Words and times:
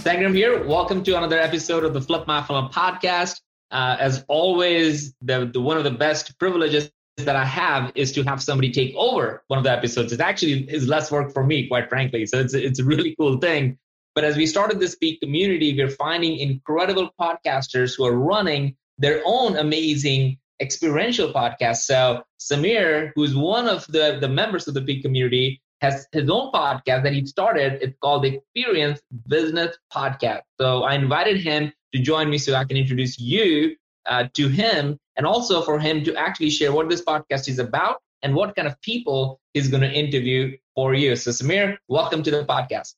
Sangram 0.00 0.34
here. 0.34 0.64
Welcome 0.66 1.04
to 1.04 1.16
another 1.18 1.38
episode 1.38 1.84
of 1.84 1.92
the 1.92 2.00
Flip 2.00 2.26
My 2.26 2.40
Funnel 2.40 2.70
podcast. 2.70 3.42
Uh, 3.70 3.98
as 4.00 4.24
always, 4.28 5.12
the, 5.20 5.50
the 5.52 5.60
one 5.60 5.76
of 5.76 5.84
the 5.84 5.90
best 5.90 6.38
privileges 6.38 6.90
that 7.18 7.36
I 7.36 7.44
have 7.44 7.92
is 7.94 8.10
to 8.12 8.22
have 8.22 8.42
somebody 8.42 8.72
take 8.72 8.94
over 8.96 9.44
one 9.48 9.58
of 9.58 9.64
the 9.64 9.70
episodes. 9.70 10.10
It 10.14 10.20
actually 10.20 10.62
is 10.70 10.88
less 10.88 11.10
work 11.10 11.34
for 11.34 11.44
me, 11.44 11.68
quite 11.68 11.90
frankly. 11.90 12.24
So 12.24 12.38
it's 12.38 12.54
it's 12.54 12.78
a 12.78 12.84
really 12.84 13.14
cool 13.20 13.36
thing. 13.36 13.78
But 14.14 14.24
as 14.24 14.38
we 14.38 14.46
started 14.46 14.80
this 14.80 14.94
Peak 14.94 15.20
community, 15.20 15.76
we're 15.76 15.90
finding 15.90 16.38
incredible 16.38 17.10
podcasters 17.20 17.94
who 17.94 18.06
are 18.06 18.16
running 18.16 18.76
their 18.96 19.20
own 19.26 19.58
amazing 19.58 20.38
experiential 20.62 21.30
podcasts. 21.30 21.82
So 21.82 22.22
Samir, 22.40 23.12
who's 23.14 23.36
one 23.36 23.68
of 23.68 23.86
the, 23.88 24.16
the 24.18 24.28
members 24.28 24.66
of 24.66 24.72
the 24.72 24.80
Peak 24.80 25.02
community, 25.02 25.60
has 25.80 26.06
his 26.12 26.28
own 26.28 26.52
podcast 26.52 27.02
that 27.04 27.12
he 27.12 27.24
started. 27.26 27.78
It's 27.82 27.96
called 28.00 28.24
the 28.24 28.36
Experience 28.36 29.00
Business 29.28 29.76
Podcast. 29.92 30.42
So 30.60 30.82
I 30.82 30.94
invited 30.94 31.40
him 31.40 31.72
to 31.94 32.00
join 32.00 32.28
me 32.28 32.38
so 32.38 32.54
I 32.54 32.64
can 32.64 32.76
introduce 32.76 33.18
you 33.18 33.76
uh, 34.06 34.28
to 34.34 34.48
him 34.48 34.98
and 35.16 35.26
also 35.26 35.62
for 35.62 35.78
him 35.78 36.04
to 36.04 36.14
actually 36.16 36.50
share 36.50 36.72
what 36.72 36.88
this 36.88 37.02
podcast 37.02 37.48
is 37.48 37.58
about 37.58 37.96
and 38.22 38.34
what 38.34 38.54
kind 38.54 38.68
of 38.68 38.80
people 38.82 39.40
he's 39.54 39.68
going 39.68 39.82
to 39.82 39.90
interview 39.90 40.56
for 40.74 40.94
you. 40.94 41.16
So 41.16 41.30
Samir, 41.30 41.76
welcome 41.88 42.22
to 42.22 42.30
the 42.30 42.44
podcast. 42.44 42.94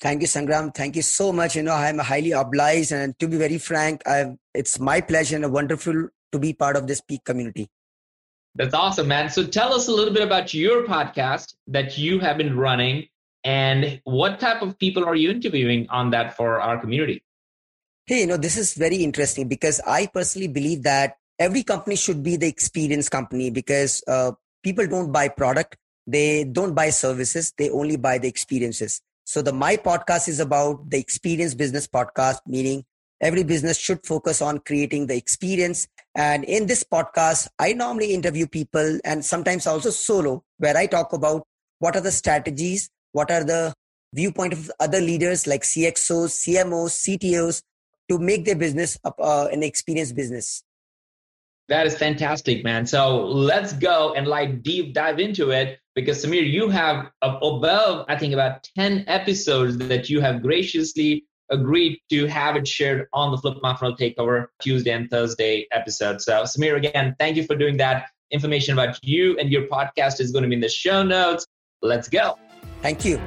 Thank 0.00 0.20
you, 0.22 0.28
Sangram. 0.28 0.74
Thank 0.74 0.96
you 0.96 1.02
so 1.02 1.32
much. 1.32 1.56
You 1.56 1.62
know, 1.62 1.72
I'm 1.72 1.98
highly 1.98 2.32
obliged, 2.32 2.92
and 2.92 3.18
to 3.18 3.28
be 3.28 3.38
very 3.38 3.56
frank, 3.56 4.06
I've, 4.06 4.36
it's 4.52 4.78
my 4.78 5.00
pleasure 5.00 5.36
and 5.36 5.50
wonderful 5.50 6.08
to 6.32 6.38
be 6.38 6.52
part 6.52 6.76
of 6.76 6.86
this 6.86 7.00
peak 7.00 7.24
community. 7.24 7.68
That's 8.56 8.74
awesome, 8.74 9.08
man. 9.08 9.28
So 9.28 9.46
tell 9.46 9.74
us 9.74 9.88
a 9.88 9.92
little 9.92 10.14
bit 10.14 10.22
about 10.22 10.54
your 10.54 10.84
podcast 10.84 11.54
that 11.66 11.98
you 11.98 12.18
have 12.20 12.38
been 12.38 12.56
running 12.56 13.08
and 13.44 14.00
what 14.04 14.40
type 14.40 14.62
of 14.62 14.78
people 14.78 15.04
are 15.04 15.14
you 15.14 15.30
interviewing 15.30 15.86
on 15.90 16.10
that 16.10 16.36
for 16.36 16.60
our 16.60 16.78
community? 16.78 17.22
Hey, 18.06 18.20
you 18.20 18.26
know, 18.26 18.38
this 18.38 18.56
is 18.56 18.74
very 18.74 18.96
interesting 18.96 19.46
because 19.46 19.80
I 19.86 20.06
personally 20.06 20.48
believe 20.48 20.84
that 20.84 21.18
every 21.38 21.62
company 21.64 21.96
should 21.96 22.22
be 22.22 22.36
the 22.36 22.48
experience 22.48 23.08
company 23.10 23.50
because 23.50 24.02
uh, 24.08 24.32
people 24.62 24.86
don't 24.86 25.12
buy 25.12 25.28
product, 25.28 25.76
they 26.06 26.44
don't 26.44 26.74
buy 26.74 26.90
services, 26.90 27.52
they 27.58 27.68
only 27.68 27.96
buy 27.96 28.16
the 28.16 28.28
experiences. 28.28 29.02
So 29.24 29.42
the 29.42 29.52
my 29.52 29.76
podcast 29.76 30.28
is 30.28 30.40
about 30.40 30.88
the 30.88 30.98
experience 30.98 31.54
business 31.54 31.86
podcast, 31.86 32.38
meaning 32.46 32.84
every 33.20 33.42
business 33.42 33.78
should 33.78 34.04
focus 34.04 34.42
on 34.42 34.58
creating 34.58 35.06
the 35.06 35.16
experience. 35.16 35.88
And 36.14 36.44
in 36.44 36.66
this 36.66 36.82
podcast 36.82 37.48
i 37.58 37.72
normally 37.72 38.14
interview 38.14 38.46
people 38.46 38.98
and 39.04 39.24
sometimes 39.24 39.66
also 39.66 39.90
solo 39.90 40.42
where 40.58 40.76
i 40.76 40.86
talk 40.86 41.12
about 41.12 41.42
what 41.78 41.94
are 41.94 42.00
the 42.00 42.10
strategies 42.10 42.88
what 43.12 43.30
are 43.30 43.44
the 43.44 43.74
viewpoint 44.14 44.54
of 44.54 44.70
other 44.80 45.00
leaders 45.00 45.46
like 45.46 45.62
cxos 45.62 46.32
cmos 46.42 46.96
ctos 47.04 47.60
to 48.08 48.18
make 48.18 48.44
their 48.44 48.56
business 48.56 48.98
uh, 49.04 49.48
an 49.52 49.62
experience 49.62 50.12
business. 50.12 50.62
That 51.68 51.86
is 51.86 51.98
fantastic 51.98 52.62
man. 52.62 52.86
So 52.86 53.24
let's 53.26 53.72
go 53.72 54.14
and 54.14 54.28
like 54.28 54.62
deep 54.62 54.94
dive 54.94 55.18
into 55.18 55.50
it 55.50 55.80
because 55.96 56.24
samir 56.24 56.48
you 56.48 56.68
have 56.68 57.10
above 57.22 58.04
i 58.08 58.16
think 58.16 58.32
about 58.34 58.68
10 58.76 59.04
episodes 59.08 59.78
that 59.78 60.08
you 60.08 60.20
have 60.20 60.42
graciously 60.42 61.24
agreed 61.50 62.00
to 62.10 62.26
have 62.26 62.56
it 62.56 62.66
shared 62.66 63.06
on 63.12 63.30
the 63.30 63.38
Flip 63.38 63.58
Funnel 63.62 63.96
Takeover 63.96 64.46
Tuesday 64.60 64.90
and 64.90 65.10
Thursday 65.10 65.66
episode. 65.72 66.20
So, 66.20 66.42
Samir, 66.42 66.76
again, 66.76 67.14
thank 67.18 67.36
you 67.36 67.44
for 67.44 67.56
doing 67.56 67.76
that. 67.78 68.10
Information 68.30 68.72
about 68.72 68.98
you 69.04 69.38
and 69.38 69.50
your 69.50 69.62
podcast 69.68 70.20
is 70.20 70.32
going 70.32 70.42
to 70.42 70.48
be 70.48 70.56
in 70.56 70.60
the 70.60 70.68
show 70.68 71.02
notes. 71.02 71.46
Let's 71.82 72.08
go. 72.08 72.36
Thank 72.82 73.04
you. 73.04 73.18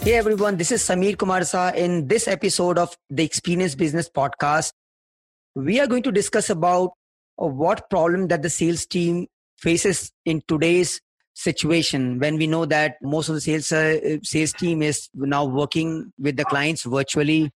Hey 0.00 0.14
everyone, 0.14 0.56
this 0.56 0.70
is 0.70 0.82
Samir 0.82 1.18
Kumar 1.18 1.44
Sah. 1.44 1.72
In 1.74 2.06
this 2.06 2.28
episode 2.28 2.78
of 2.78 2.96
the 3.10 3.24
Experience 3.24 3.74
Business 3.74 4.08
Podcast, 4.08 4.70
we 5.56 5.80
are 5.80 5.88
going 5.88 6.04
to 6.04 6.12
discuss 6.12 6.48
about 6.48 6.92
what 7.34 7.90
problem 7.90 8.28
that 8.28 8.40
the 8.40 8.48
sales 8.48 8.86
team 8.86 9.26
faces 9.58 10.12
in 10.24 10.42
today's 10.46 11.00
situation 11.36 12.18
when 12.18 12.38
we 12.38 12.46
know 12.46 12.64
that 12.64 12.96
most 13.02 13.28
of 13.28 13.34
the 13.34 13.40
sales 13.42 13.70
uh, 13.70 14.16
sales 14.22 14.54
team 14.54 14.80
is 14.82 15.10
now 15.14 15.44
working 15.44 16.10
with 16.18 16.36
the 16.36 16.46
clients 16.46 16.82
virtually 16.84 17.52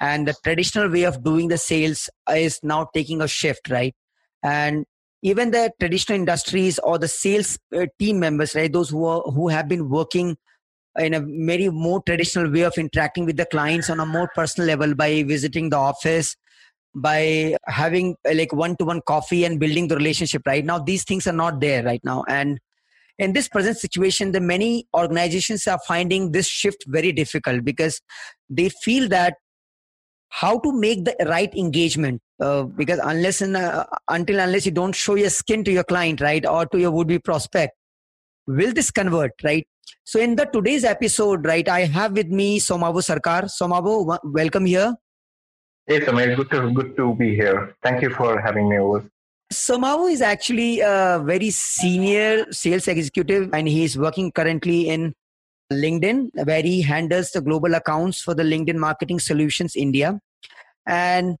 and 0.00 0.28
the 0.28 0.34
traditional 0.44 0.88
way 0.88 1.02
of 1.02 1.24
doing 1.24 1.48
the 1.48 1.58
sales 1.58 2.08
is 2.30 2.60
now 2.62 2.86
taking 2.94 3.20
a 3.20 3.26
shift 3.26 3.68
right? 3.70 3.92
And 4.44 4.86
even 5.22 5.50
the 5.50 5.72
traditional 5.80 6.16
industries 6.16 6.78
or 6.78 6.96
the 6.96 7.08
sales 7.08 7.58
uh, 7.76 7.86
team 7.98 8.20
members 8.20 8.54
right 8.54 8.72
those 8.72 8.90
who 8.90 9.04
are, 9.04 9.22
who 9.22 9.48
have 9.48 9.66
been 9.66 9.88
working 9.90 10.36
in 10.96 11.12
a 11.12 11.20
very 11.20 11.68
more 11.70 12.00
traditional 12.06 12.48
way 12.48 12.62
of 12.62 12.78
interacting 12.78 13.24
with 13.26 13.36
the 13.36 13.46
clients 13.46 13.90
on 13.90 13.98
a 13.98 14.06
more 14.06 14.30
personal 14.32 14.68
level 14.68 14.94
by 14.94 15.24
visiting 15.24 15.70
the 15.70 15.76
office 15.76 16.36
by 16.94 17.56
having 17.66 18.14
like 18.32 18.52
one 18.52 18.76
to 18.76 18.84
one 18.84 19.00
coffee 19.00 19.44
and 19.44 19.58
building 19.58 19.88
the 19.88 19.96
relationship 19.96 20.42
right? 20.46 20.64
Now 20.64 20.78
these 20.78 21.02
things 21.02 21.26
are 21.26 21.32
not 21.32 21.60
there 21.60 21.82
right 21.82 22.00
now. 22.04 22.22
And 22.28 22.60
in 23.18 23.32
this 23.32 23.48
present 23.48 23.76
situation 23.76 24.32
the 24.32 24.40
many 24.40 24.86
organizations 24.94 25.66
are 25.66 25.78
finding 25.86 26.32
this 26.32 26.46
shift 26.46 26.84
very 26.88 27.12
difficult 27.12 27.64
because 27.64 28.00
they 28.48 28.68
feel 28.68 29.08
that 29.08 29.34
how 30.30 30.58
to 30.58 30.72
make 30.72 31.04
the 31.04 31.14
right 31.26 31.54
engagement 31.54 32.20
uh, 32.40 32.64
because 32.64 32.98
unless 33.04 33.40
and, 33.40 33.56
uh, 33.56 33.84
until 34.08 34.40
unless 34.40 34.66
you 34.66 34.72
don't 34.72 34.94
show 34.94 35.14
your 35.14 35.30
skin 35.30 35.62
to 35.62 35.70
your 35.70 35.84
client 35.84 36.20
right 36.20 36.44
or 36.44 36.66
to 36.66 36.78
your 36.78 36.90
would 36.90 37.06
be 37.06 37.18
prospect 37.18 37.72
will 38.46 38.72
this 38.72 38.90
convert 38.90 39.30
right 39.44 39.66
so 40.02 40.18
in 40.18 40.34
the 40.34 40.44
today's 40.46 40.84
episode 40.84 41.46
right 41.46 41.68
i 41.68 41.80
have 41.84 42.12
with 42.12 42.28
me 42.28 42.58
Soumavo 42.58 43.00
sarkar 43.10 43.44
Soumavo 43.44 43.94
w- 44.06 44.32
welcome 44.34 44.66
here 44.66 44.94
Hey 45.86 46.00
Samir, 46.00 46.34
good 46.34 46.50
to 46.50 46.70
good 46.72 46.96
to 46.96 47.14
be 47.14 47.34
here. 47.34 47.76
Thank 47.82 48.00
you 48.00 48.08
for 48.08 48.40
having 48.40 48.70
me 48.70 48.78
over. 48.78 49.04
Soumavo 49.54 50.10
is 50.10 50.20
actually 50.20 50.80
a 50.80 51.22
very 51.24 51.50
senior 51.50 52.52
sales 52.52 52.88
executive 52.88 53.50
and 53.52 53.68
he 53.68 53.84
is 53.84 53.96
working 53.96 54.32
currently 54.32 54.88
in 54.88 55.14
LinkedIn 55.72 56.30
where 56.44 56.62
he 56.62 56.82
handles 56.82 57.30
the 57.30 57.40
global 57.40 57.74
accounts 57.74 58.20
for 58.20 58.34
the 58.34 58.42
LinkedIn 58.42 58.76
Marketing 58.76 59.18
Solutions 59.18 59.76
India. 59.76 60.20
And 60.86 61.36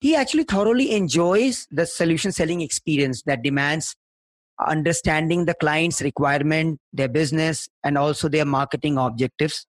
he 0.00 0.14
actually 0.14 0.44
thoroughly 0.44 0.92
enjoys 0.92 1.66
the 1.70 1.86
solution 1.86 2.32
selling 2.32 2.60
experience 2.60 3.22
that 3.24 3.42
demands 3.42 3.96
understanding 4.66 5.44
the 5.44 5.54
client's 5.54 6.00
requirement, 6.00 6.78
their 6.92 7.08
business, 7.08 7.68
and 7.84 7.98
also 7.98 8.28
their 8.28 8.44
marketing 8.44 8.96
objectives. 8.96 9.66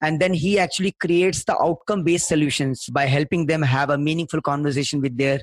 And 0.00 0.20
then 0.20 0.32
he 0.32 0.58
actually 0.58 0.92
creates 0.92 1.44
the 1.44 1.60
outcome 1.60 2.04
based 2.04 2.28
solutions 2.28 2.86
by 2.86 3.06
helping 3.06 3.46
them 3.46 3.62
have 3.62 3.90
a 3.90 3.98
meaningful 3.98 4.40
conversation 4.40 5.00
with 5.00 5.16
their 5.16 5.40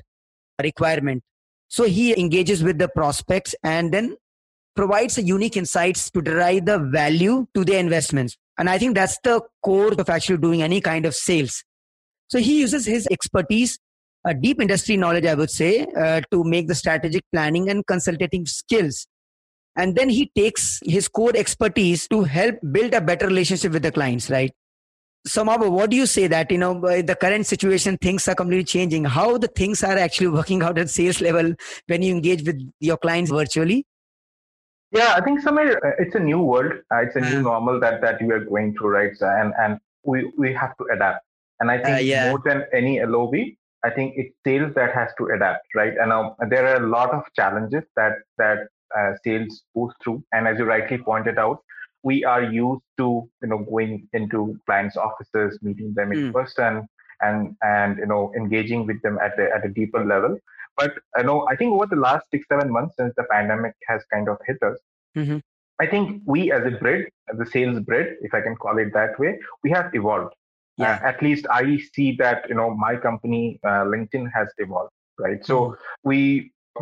requirement 0.62 1.22
so 1.68 1.84
he 1.84 2.18
engages 2.18 2.62
with 2.62 2.78
the 2.78 2.88
prospects 2.88 3.54
and 3.62 3.92
then 3.92 4.16
provides 4.74 5.18
a 5.18 5.22
unique 5.22 5.56
insights 5.56 6.10
to 6.10 6.20
derive 6.20 6.66
the 6.66 6.78
value 6.78 7.46
to 7.54 7.64
their 7.64 7.80
investments. 7.80 8.36
And 8.58 8.70
I 8.70 8.78
think 8.78 8.94
that's 8.94 9.18
the 9.24 9.40
core 9.62 9.92
of 9.92 10.08
actually 10.08 10.38
doing 10.38 10.62
any 10.62 10.80
kind 10.80 11.06
of 11.06 11.14
sales. 11.14 11.64
So 12.28 12.38
he 12.38 12.60
uses 12.60 12.86
his 12.86 13.06
expertise, 13.10 13.78
a 14.24 14.34
deep 14.34 14.60
industry 14.60 14.96
knowledge, 14.96 15.26
I 15.26 15.34
would 15.34 15.50
say, 15.50 15.86
uh, 15.96 16.20
to 16.30 16.44
make 16.44 16.68
the 16.68 16.74
strategic 16.74 17.22
planning 17.32 17.68
and 17.68 17.86
consultative 17.86 18.48
skills. 18.48 19.06
And 19.76 19.94
then 19.94 20.08
he 20.08 20.30
takes 20.34 20.80
his 20.84 21.06
core 21.06 21.32
expertise 21.34 22.08
to 22.08 22.24
help 22.24 22.56
build 22.72 22.94
a 22.94 23.00
better 23.00 23.26
relationship 23.26 23.72
with 23.72 23.82
the 23.82 23.92
clients, 23.92 24.30
right? 24.30 24.52
Soumavo, 25.26 25.70
what 25.70 25.90
do 25.90 25.96
you 25.96 26.06
say 26.06 26.26
that, 26.28 26.50
you 26.50 26.58
know, 26.58 26.80
the 26.80 27.16
current 27.20 27.46
situation, 27.46 27.96
things 27.98 28.28
are 28.28 28.34
completely 28.34 28.64
changing. 28.64 29.04
How 29.04 29.38
the 29.38 29.48
things 29.48 29.82
are 29.82 29.98
actually 29.98 30.28
working 30.28 30.62
out 30.62 30.78
at 30.78 30.88
sales 30.90 31.20
level 31.20 31.54
when 31.86 32.02
you 32.02 32.14
engage 32.14 32.44
with 32.44 32.60
your 32.80 32.96
clients 32.96 33.30
virtually? 33.30 33.84
Yeah, 34.92 35.14
I 35.16 35.20
think 35.20 35.42
Samir 35.42 35.76
uh, 35.76 35.90
it's 35.98 36.14
a 36.14 36.20
new 36.20 36.40
world. 36.40 36.72
Uh, 36.92 36.98
it's 36.98 37.16
a 37.16 37.20
new 37.20 37.42
normal 37.42 37.80
that, 37.80 38.00
that 38.02 38.22
we 38.22 38.32
are 38.32 38.44
going 38.44 38.74
through, 38.76 38.90
right? 38.90 39.10
And, 39.20 39.52
and 39.58 39.78
we, 40.04 40.30
we 40.38 40.52
have 40.52 40.76
to 40.78 40.86
adapt. 40.92 41.24
And 41.58 41.70
I 41.70 41.78
think 41.82 41.96
uh, 41.96 42.00
yeah. 42.00 42.30
more 42.30 42.40
than 42.44 42.64
any 42.72 43.04
LOB, 43.04 43.34
I 43.84 43.90
think 43.90 44.14
it's 44.16 44.34
sales 44.46 44.74
that 44.74 44.94
has 44.94 45.10
to 45.18 45.26
adapt, 45.34 45.66
right? 45.74 45.94
And 46.00 46.12
uh, 46.12 46.30
there 46.48 46.66
are 46.68 46.84
a 46.84 46.86
lot 46.86 47.12
of 47.12 47.24
challenges 47.34 47.82
that, 47.96 48.12
that 48.38 48.68
uh, 48.96 49.12
sales 49.24 49.62
goes 49.74 49.92
through. 50.02 50.22
And 50.32 50.46
as 50.46 50.58
you 50.58 50.64
rightly 50.64 50.98
pointed 50.98 51.38
out, 51.38 51.58
we 52.06 52.24
are 52.24 52.42
used 52.42 52.86
to 52.98 53.06
you 53.42 53.48
know 53.50 53.58
going 53.70 54.08
into 54.12 54.58
clients' 54.66 54.96
offices, 54.96 55.58
meeting 55.60 55.92
them 55.94 56.12
in 56.12 56.20
mm. 56.26 56.32
person, 56.38 56.86
and 57.20 57.56
and 57.62 57.98
you 57.98 58.06
know 58.12 58.22
engaging 58.36 58.86
with 58.86 59.02
them 59.02 59.18
at 59.26 59.38
a, 59.44 59.46
at 59.56 59.66
a 59.66 59.72
deeper 59.80 60.04
level. 60.04 60.38
But 60.76 60.94
you 61.18 61.24
know, 61.24 61.38
I 61.50 61.56
think 61.56 61.72
over 61.72 61.86
the 61.86 62.02
last 62.06 62.26
six 62.30 62.46
seven 62.52 62.70
months 62.70 62.94
since 62.98 63.12
the 63.16 63.24
pandemic 63.34 63.74
has 63.88 64.04
kind 64.12 64.28
of 64.28 64.38
hit 64.46 64.62
us, 64.62 64.78
mm-hmm. 65.16 65.38
I 65.80 65.86
think 65.86 66.22
we 66.26 66.52
as 66.52 66.64
a 66.72 66.74
bread, 66.84 67.06
as 67.32 67.40
a 67.40 67.50
sales 67.50 67.80
bread, 67.80 68.16
if 68.20 68.34
I 68.34 68.40
can 68.40 68.56
call 68.56 68.78
it 68.78 68.92
that 68.94 69.18
way, 69.18 69.38
we 69.64 69.70
have 69.70 69.94
evolved. 69.94 70.34
Yeah. 70.78 71.00
Uh, 71.02 71.08
at 71.08 71.22
least 71.22 71.46
I 71.50 71.78
see 71.92 72.08
that 72.16 72.48
you 72.48 72.54
know 72.54 72.70
my 72.86 72.96
company 72.96 73.58
uh, 73.64 73.84
LinkedIn 73.92 74.30
has 74.38 74.48
evolved, 74.58 74.92
right? 75.18 75.44
So 75.44 75.56
mm-hmm. 75.60 76.08
we 76.10 76.20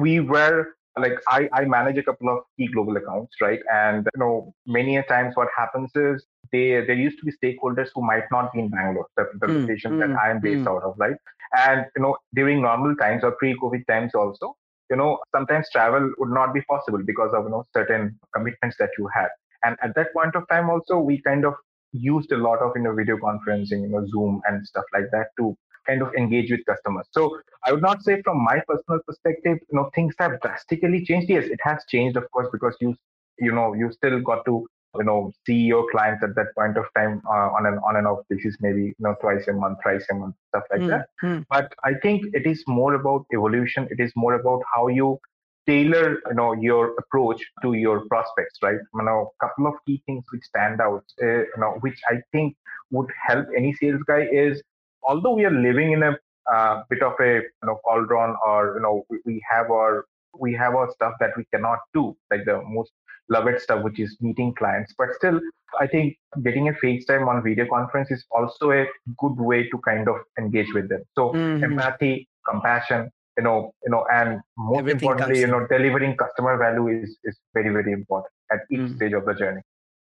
we 0.06 0.20
were 0.20 0.58
like 0.98 1.18
I, 1.28 1.48
I 1.52 1.64
manage 1.64 1.98
a 1.98 2.02
couple 2.02 2.28
of 2.28 2.44
key 2.56 2.68
global 2.68 2.96
accounts, 2.96 3.36
right? 3.40 3.60
And 3.72 4.06
you 4.14 4.20
know, 4.20 4.54
many 4.66 4.96
a 4.96 5.02
times 5.02 5.34
what 5.36 5.48
happens 5.56 5.90
is 5.94 6.24
they 6.52 6.84
there 6.86 6.94
used 6.94 7.18
to 7.18 7.24
be 7.24 7.32
stakeholders 7.32 7.88
who 7.94 8.06
might 8.06 8.24
not 8.30 8.52
be 8.52 8.60
in 8.60 8.68
Bangalore, 8.68 9.06
the, 9.16 9.26
the 9.40 9.46
mm, 9.46 9.60
location 9.62 9.92
mm, 9.92 10.00
that 10.00 10.18
I 10.18 10.30
am 10.30 10.40
based 10.40 10.64
mm. 10.64 10.68
out 10.68 10.84
of, 10.84 10.94
right? 10.98 11.16
And 11.56 11.86
you 11.96 12.02
know, 12.02 12.16
during 12.34 12.62
normal 12.62 12.94
times 12.96 13.24
or 13.24 13.32
pre-COVID 13.32 13.86
times 13.86 14.14
also, 14.14 14.56
you 14.90 14.96
know, 14.96 15.18
sometimes 15.34 15.68
travel 15.72 16.12
would 16.18 16.30
not 16.30 16.54
be 16.54 16.60
possible 16.62 17.02
because 17.04 17.32
of 17.34 17.44
you 17.44 17.50
know 17.50 17.64
certain 17.72 18.18
commitments 18.34 18.76
that 18.78 18.90
you 18.98 19.08
had. 19.12 19.28
And 19.64 19.76
at 19.82 19.94
that 19.96 20.12
point 20.12 20.36
of 20.36 20.46
time 20.48 20.70
also 20.70 20.98
we 20.98 21.22
kind 21.22 21.44
of 21.44 21.54
used 21.92 22.30
a 22.32 22.36
lot 22.36 22.60
of 22.60 22.72
you 22.76 22.82
know 22.82 22.94
video 22.94 23.16
conferencing, 23.16 23.82
you 23.82 23.88
know, 23.88 24.06
Zoom 24.06 24.40
and 24.46 24.64
stuff 24.66 24.84
like 24.92 25.10
that 25.12 25.28
to 25.38 25.56
kind 25.86 26.02
of 26.02 26.14
engage 26.14 26.50
with 26.50 26.64
customers. 26.66 27.06
So 27.12 27.38
I 27.64 27.72
would 27.72 27.82
not 27.82 28.02
say 28.02 28.22
from 28.22 28.42
my 28.42 28.60
personal 28.66 29.00
perspective, 29.06 29.58
you 29.70 29.76
know, 29.78 29.90
things 29.94 30.14
have 30.18 30.40
drastically 30.40 31.04
changed. 31.04 31.28
Yes, 31.30 31.46
it 31.46 31.60
has 31.62 31.84
changed, 31.88 32.16
of 32.16 32.30
course, 32.30 32.48
because 32.52 32.76
you 32.80 32.94
you 33.38 33.52
know 33.52 33.74
you 33.74 33.90
still 33.92 34.20
got 34.20 34.44
to 34.46 34.66
you 34.96 35.04
know 35.04 35.32
see 35.46 35.60
your 35.72 35.90
clients 35.90 36.22
at 36.22 36.34
that 36.36 36.54
point 36.56 36.76
of 36.76 36.84
time 36.96 37.20
uh, 37.26 37.48
on 37.56 37.66
an 37.66 37.78
on 37.86 37.96
and 37.96 38.06
off 38.06 38.20
basis, 38.28 38.56
maybe 38.60 38.82
you 38.82 38.94
know 39.00 39.14
twice 39.20 39.46
a 39.48 39.52
month, 39.52 39.78
thrice 39.82 40.06
a 40.10 40.14
month, 40.14 40.34
stuff 40.48 40.64
like 40.70 40.80
mm 40.80 40.88
that. 40.88 41.08
Hmm. 41.20 41.40
But 41.50 41.72
I 41.84 41.94
think 41.94 42.24
it 42.32 42.46
is 42.46 42.64
more 42.66 42.94
about 42.94 43.26
evolution. 43.32 43.88
It 43.90 44.00
is 44.00 44.12
more 44.14 44.34
about 44.34 44.62
how 44.74 44.88
you 44.88 45.18
tailor 45.66 46.20
you 46.28 46.34
know 46.34 46.52
your 46.52 46.94
approach 46.98 47.42
to 47.62 47.72
your 47.72 48.06
prospects 48.08 48.58
right 48.62 48.78
you 48.94 49.04
know 49.04 49.32
a 49.34 49.46
couple 49.46 49.66
of 49.66 49.74
key 49.86 50.02
things 50.06 50.24
which 50.30 50.42
stand 50.42 50.80
out 50.80 51.04
uh, 51.22 51.26
you 51.26 51.58
know 51.58 51.76
which 51.80 51.98
i 52.10 52.16
think 52.32 52.54
would 52.90 53.10
help 53.26 53.46
any 53.56 53.72
sales 53.74 54.02
guy 54.06 54.26
is 54.30 54.62
although 55.06 55.34
we 55.34 55.44
are 55.44 55.58
living 55.68 55.92
in 55.92 56.02
a 56.02 56.16
uh, 56.52 56.82
bit 56.90 57.02
of 57.02 57.14
a 57.20 57.34
you 57.36 57.66
know 57.66 57.78
cauldron 57.84 58.36
or 58.46 58.74
you 58.76 58.82
know 58.82 59.04
we, 59.08 59.18
we 59.24 59.42
have 59.50 59.70
our 59.70 60.04
we 60.38 60.52
have 60.52 60.74
our 60.74 60.90
stuff 60.92 61.14
that 61.20 61.30
we 61.36 61.44
cannot 61.52 61.78
do 61.94 62.16
like 62.30 62.44
the 62.44 62.60
most 62.66 62.92
loved 63.30 63.58
stuff 63.60 63.82
which 63.82 63.98
is 63.98 64.16
meeting 64.20 64.54
clients 64.54 64.94
but 64.98 65.08
still 65.14 65.40
i 65.80 65.86
think 65.86 66.14
getting 66.42 66.68
a 66.68 66.72
facetime 66.72 67.26
on 67.26 67.42
video 67.42 67.66
conference 67.66 68.10
is 68.10 68.24
also 68.30 68.70
a 68.72 68.84
good 69.18 69.36
way 69.38 69.68
to 69.70 69.78
kind 69.78 70.08
of 70.08 70.16
engage 70.38 70.72
with 70.74 70.88
them 70.88 71.02
so 71.14 71.30
mm-hmm. 71.30 71.64
empathy 71.64 72.28
compassion 72.46 73.10
you 73.38 73.42
know 73.42 73.72
you 73.82 73.90
know 73.90 74.04
and 74.12 74.40
most 74.58 74.80
Everything 74.80 75.00
importantly 75.00 75.40
you 75.40 75.46
know 75.46 75.66
delivering 75.68 76.16
customer 76.16 76.56
value 76.58 76.88
is 76.88 77.16
is 77.24 77.38
very 77.54 77.70
very 77.70 77.92
important 77.92 78.32
at 78.52 78.60
each 78.70 78.80
mm. 78.80 78.96
stage 78.96 79.12
of 79.12 79.24
the 79.24 79.34
journey 79.34 79.62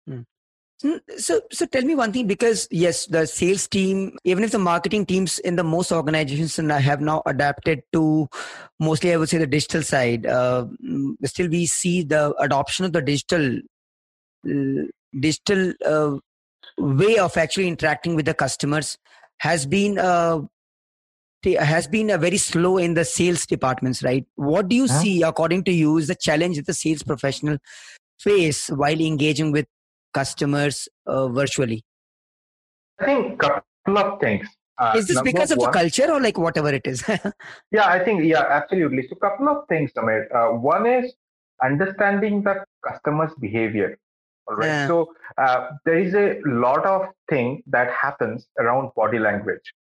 mm. 0.09 0.23
So, 0.79 1.41
so 1.51 1.65
tell 1.65 1.81
me 1.81 1.95
one 1.95 2.13
thing 2.13 2.27
because 2.27 2.67
yes, 2.69 3.07
the 3.07 3.25
sales 3.25 3.67
team, 3.67 4.15
even 4.23 4.43
if 4.43 4.51
the 4.51 4.59
marketing 4.59 5.07
teams 5.07 5.39
in 5.39 5.55
the 5.55 5.63
most 5.63 5.91
organizations 5.91 6.55
have 6.57 7.01
now 7.01 7.23
adapted 7.25 7.81
to 7.93 8.29
mostly, 8.79 9.11
I 9.11 9.17
would 9.17 9.27
say, 9.27 9.39
the 9.39 9.47
digital 9.47 9.81
side. 9.81 10.27
Uh, 10.27 10.67
still, 11.23 11.49
we 11.49 11.65
see 11.65 12.03
the 12.03 12.31
adoption 12.39 12.85
of 12.85 12.93
the 12.93 13.01
digital, 13.01 13.57
uh, 14.47 14.83
digital 15.19 15.73
uh, 15.83 16.17
way 16.77 17.17
of 17.17 17.35
actually 17.37 17.67
interacting 17.67 18.15
with 18.15 18.25
the 18.25 18.35
customers 18.35 18.99
has 19.39 19.65
been 19.65 19.97
uh, 19.97 20.41
has 21.43 21.87
been 21.87 22.11
a 22.11 22.17
very 22.19 22.37
slow 22.37 22.77
in 22.77 22.93
the 22.93 23.05
sales 23.05 23.47
departments. 23.47 24.03
Right? 24.03 24.27
What 24.35 24.69
do 24.69 24.75
you 24.75 24.87
huh? 24.87 24.99
see, 24.99 25.23
according 25.23 25.63
to 25.63 25.71
you, 25.71 25.97
is 25.97 26.07
the 26.07 26.15
challenge 26.15 26.57
that 26.57 26.67
the 26.67 26.73
sales 26.75 27.01
professional 27.01 27.57
face 28.19 28.67
while 28.67 28.99
engaging 28.99 29.51
with 29.51 29.65
customers 30.19 30.87
uh, 31.05 31.27
virtually? 31.27 31.83
I 32.99 33.05
think 33.05 33.33
a 33.33 33.37
couple 33.37 33.97
of 34.03 34.19
things. 34.19 34.47
Uh, 34.79 34.93
is 34.95 35.07
this 35.07 35.21
because 35.21 35.51
of 35.51 35.57
one, 35.57 35.71
the 35.71 35.79
culture 35.79 36.11
or 36.11 36.19
like 36.21 36.37
whatever 36.37 36.71
it 36.79 36.85
is? 36.85 37.03
yeah, 37.71 37.87
I 37.87 37.99
think, 38.03 38.25
yeah, 38.25 38.45
absolutely. 38.47 39.07
So, 39.07 39.15
a 39.15 39.19
couple 39.19 39.49
of 39.49 39.67
things, 39.67 39.91
Samir. 39.93 40.25
Uh, 40.33 40.49
one 40.73 40.85
is 40.85 41.13
understanding 41.63 42.43
the 42.43 42.63
customer's 42.87 43.31
behavior. 43.39 43.97
All 44.47 44.55
right. 44.55 44.67
Yeah. 44.67 44.87
So, 44.87 45.13
uh, 45.37 45.71
there 45.85 45.97
is 45.97 46.13
a 46.13 46.39
lot 46.45 46.85
of 46.85 47.07
thing 47.29 47.63
that 47.67 47.91
happens 47.91 48.47
around 48.59 48.91
body 48.95 49.19
language, 49.19 49.73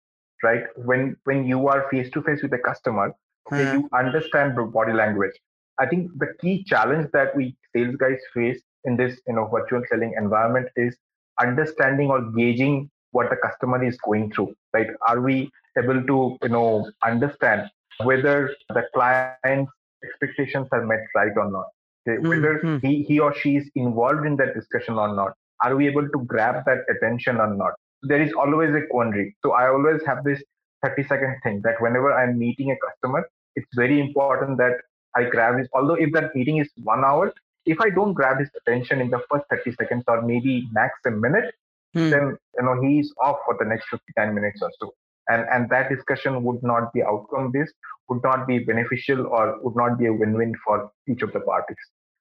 right? 0.42 0.64
When 0.76 1.16
when 1.24 1.46
you 1.46 1.68
are 1.68 1.86
face 1.90 2.10
to 2.12 2.22
face 2.22 2.42
with 2.42 2.54
a 2.54 2.62
customer, 2.70 3.14
okay, 3.52 3.72
you 3.74 3.88
understand 4.02 4.56
the 4.56 4.64
body 4.78 4.94
language. 5.02 5.36
I 5.78 5.86
think 5.86 6.10
the 6.24 6.30
key 6.40 6.64
challenge 6.64 7.10
that 7.12 7.36
we 7.36 7.54
sales 7.74 7.96
guys 7.96 8.20
face 8.32 8.62
in 8.86 8.96
this 8.96 9.20
you 9.26 9.34
know 9.34 9.46
virtual 9.46 9.82
selling 9.88 10.14
environment 10.18 10.68
is 10.76 10.96
understanding 11.40 12.10
or 12.10 12.20
gauging 12.32 12.90
what 13.12 13.30
the 13.30 13.36
customer 13.36 13.82
is 13.84 13.96
going 13.98 14.32
through 14.32 14.54
right? 14.72 14.88
Are 15.08 15.20
we 15.20 15.50
able 15.78 16.02
to 16.02 16.38
you 16.42 16.48
know 16.48 16.90
understand 17.04 17.70
whether 18.02 18.54
the 18.70 18.84
client's 18.94 19.72
expectations 20.04 20.68
are 20.72 20.84
met 20.84 21.00
right 21.14 21.32
or 21.36 21.50
not? 21.50 21.66
Mm-hmm. 22.08 22.28
whether 22.28 22.58
hmm. 22.60 22.76
he, 22.86 23.02
he 23.02 23.18
or 23.18 23.34
she 23.34 23.56
is 23.56 23.68
involved 23.74 24.24
in 24.26 24.36
that 24.36 24.54
discussion 24.54 24.94
or 24.94 25.12
not? 25.12 25.32
Are 25.64 25.74
we 25.74 25.88
able 25.88 26.08
to 26.08 26.18
grab 26.24 26.64
that 26.64 26.84
attention 26.88 27.38
or 27.38 27.52
not? 27.52 27.72
There 28.02 28.22
is 28.22 28.32
always 28.32 28.72
a 28.76 28.82
quandary. 28.90 29.34
So 29.44 29.52
i 29.52 29.68
always 29.68 30.04
have 30.06 30.22
this 30.22 30.40
30 30.84 31.04
second 31.08 31.36
thing 31.42 31.60
that 31.64 31.80
whenever 31.80 32.12
i'm 32.12 32.38
meeting 32.38 32.70
a 32.70 32.76
customer 32.86 33.28
it's 33.54 33.74
very 33.74 34.00
important 34.00 34.58
that 34.58 34.76
i 35.16 35.24
grab 35.24 35.56
this 35.58 35.68
although 35.72 35.94
if 35.94 36.12
that 36.12 36.34
meeting 36.34 36.58
is 36.58 36.68
one 36.82 37.04
hour 37.04 37.32
if 37.66 37.80
I 37.80 37.90
don't 37.90 38.12
grab 38.12 38.38
his 38.38 38.48
attention 38.60 39.00
in 39.00 39.10
the 39.10 39.20
first 39.30 39.44
30 39.50 39.72
seconds 39.72 40.04
or 40.08 40.22
maybe 40.22 40.68
max 40.72 40.94
a 41.06 41.10
minute, 41.10 41.52
hmm. 41.92 42.10
then 42.10 42.36
you 42.58 42.64
know 42.64 42.80
he's 42.80 43.12
off 43.20 43.36
for 43.44 43.56
the 43.58 43.64
next 43.66 43.88
59 43.90 44.34
minutes 44.34 44.60
or 44.62 44.70
so. 44.80 44.94
And 45.28 45.44
and 45.52 45.68
that 45.70 45.90
discussion 45.90 46.42
would 46.44 46.62
not 46.62 46.92
be 46.92 47.02
outcome 47.02 47.50
based, 47.52 47.74
would 48.08 48.22
not 48.22 48.46
be 48.46 48.60
beneficial 48.60 49.26
or 49.26 49.58
would 49.62 49.76
not 49.76 49.98
be 49.98 50.06
a 50.06 50.12
win-win 50.12 50.54
for 50.64 50.90
each 51.08 51.22
of 51.22 51.32
the 51.32 51.40
parties. 51.40 51.76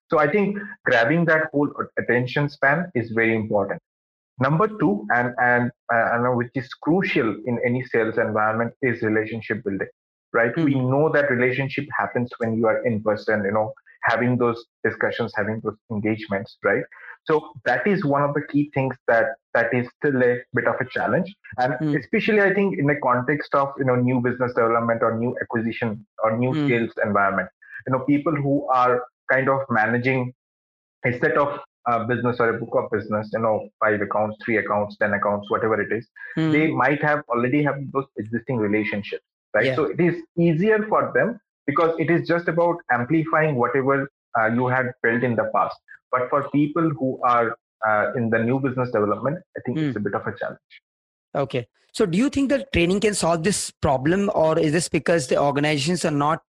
So 0.10 0.20
I 0.20 0.32
think 0.32 0.58
grabbing 0.86 1.26
that 1.26 1.50
whole 1.52 1.72
attention 2.00 2.50
span 2.50 2.92
is 2.96 3.12
very 3.12 3.36
important. 3.36 3.82
Number 4.40 4.68
two, 4.68 5.06
and 5.14 5.34
and 5.38 5.72
uh, 5.94 6.32
which 6.32 6.52
is 6.56 6.68
crucial 6.74 7.36
in 7.46 7.60
any 7.66 7.84
sales 7.84 8.18
environment, 8.18 8.74
is 8.82 9.02
relationship 9.02 9.64
building. 9.64 9.88
Right? 10.34 10.52
Mm-hmm. 10.52 10.66
We 10.66 10.76
know 10.76 11.10
that 11.14 11.30
relationship 11.30 11.86
happens 11.98 12.30
when 12.40 12.58
you 12.58 12.68
are 12.68 12.86
in 12.86 13.02
person. 13.02 13.44
You 13.46 13.52
know, 13.52 13.74
having 14.06 14.38
those 14.38 14.64
discussions, 14.84 15.34
having 15.36 15.62
those 15.64 15.76
engagements, 15.92 16.58
right? 16.64 16.84
So 17.26 17.52
that 17.66 17.88
is 17.88 18.06
one 18.06 18.22
of 18.22 18.34
the 18.34 18.42
key 18.42 18.70
things 18.74 18.96
that 19.08 19.26
that 19.54 19.74
is 19.74 19.88
still 19.98 20.22
a 20.22 20.38
bit 20.54 20.68
of 20.68 20.76
a 20.80 20.86
challenge, 20.86 21.34
and 21.58 21.74
mm. 21.74 22.00
especially 22.00 22.42
I 22.42 22.54
think 22.54 22.78
in 22.78 22.86
the 22.86 22.98
context 23.04 23.56
of 23.56 23.70
you 23.80 23.86
know 23.86 23.96
new 23.96 24.22
business 24.22 24.54
development 24.54 25.02
or 25.02 25.18
new 25.18 25.36
acquisition 25.42 26.06
or 26.24 26.38
new 26.38 26.52
mm. 26.52 26.68
sales 26.68 26.92
environment, 27.04 27.50
you 27.88 27.94
know 27.94 28.00
people 28.00 28.36
who 28.36 28.68
are 28.68 29.04
kind 29.32 29.50
of 29.50 29.62
managing 29.70 30.34
a 31.06 31.18
set 31.20 31.36
of 31.38 31.60
uh, 31.88 32.04
business 32.06 32.38
or 32.40 32.50
a 32.50 32.60
book 32.60 32.76
of 32.76 32.90
business, 32.92 33.30
you 33.34 33.40
know, 33.40 33.70
five 33.80 34.02
accounts, 34.02 34.38
three 34.44 34.58
accounts, 34.58 34.98
ten 34.98 35.14
accounts, 35.14 35.50
whatever 35.50 35.80
it 35.82 35.92
is, 35.92 36.08
mm. 36.38 36.52
they 36.52 36.68
might 36.68 37.02
have 37.02 37.24
already 37.30 37.64
have 37.64 37.76
those 37.92 38.06
existing 38.18 38.58
relationships, 38.58 39.24
right? 39.54 39.66
Yeah. 39.66 39.76
So 39.76 39.86
it 39.86 40.00
is 40.00 40.16
easier 40.38 40.86
for 40.90 41.12
them 41.16 41.40
because 41.68 41.96
it 42.00 42.10
is 42.10 42.28
just 42.28 42.48
about 42.48 42.78
amplifying 42.92 43.56
whatever 43.56 44.10
uh, 44.38 44.48
you 44.48 44.68
had 44.68 44.92
built 45.02 45.24
in 45.24 45.36
the 45.36 45.50
past. 45.54 45.76
But 46.12 46.30
for 46.30 46.50
people 46.50 46.90
who 47.00 47.20
are 47.24 47.58
uh, 47.88 48.14
in 48.16 48.30
the 48.30 48.40
new 48.40 48.60
business 48.60 48.92
development, 48.92 49.40
I 49.58 49.62
think 49.66 49.78
mm. 49.78 49.88
it's 49.88 49.96
a 49.96 50.00
hmm. 50.00 50.06
bit 50.06 50.16
of 50.16 50.26
a 50.26 50.38
challenge. 50.38 50.60
Okay. 51.36 51.68
So, 51.94 52.06
do 52.06 52.18
you 52.18 52.30
think 52.30 52.50
that 52.50 52.72
training 52.74 53.00
can 53.00 53.14
solve 53.14 53.44
this 53.44 53.72
problem, 53.82 54.30
or 54.36 54.60
is 54.60 54.74
this 54.74 54.90
because 54.90 55.28
the 55.28 55.38
organizations 55.38 56.04
are 56.04 56.12
not 56.12 56.42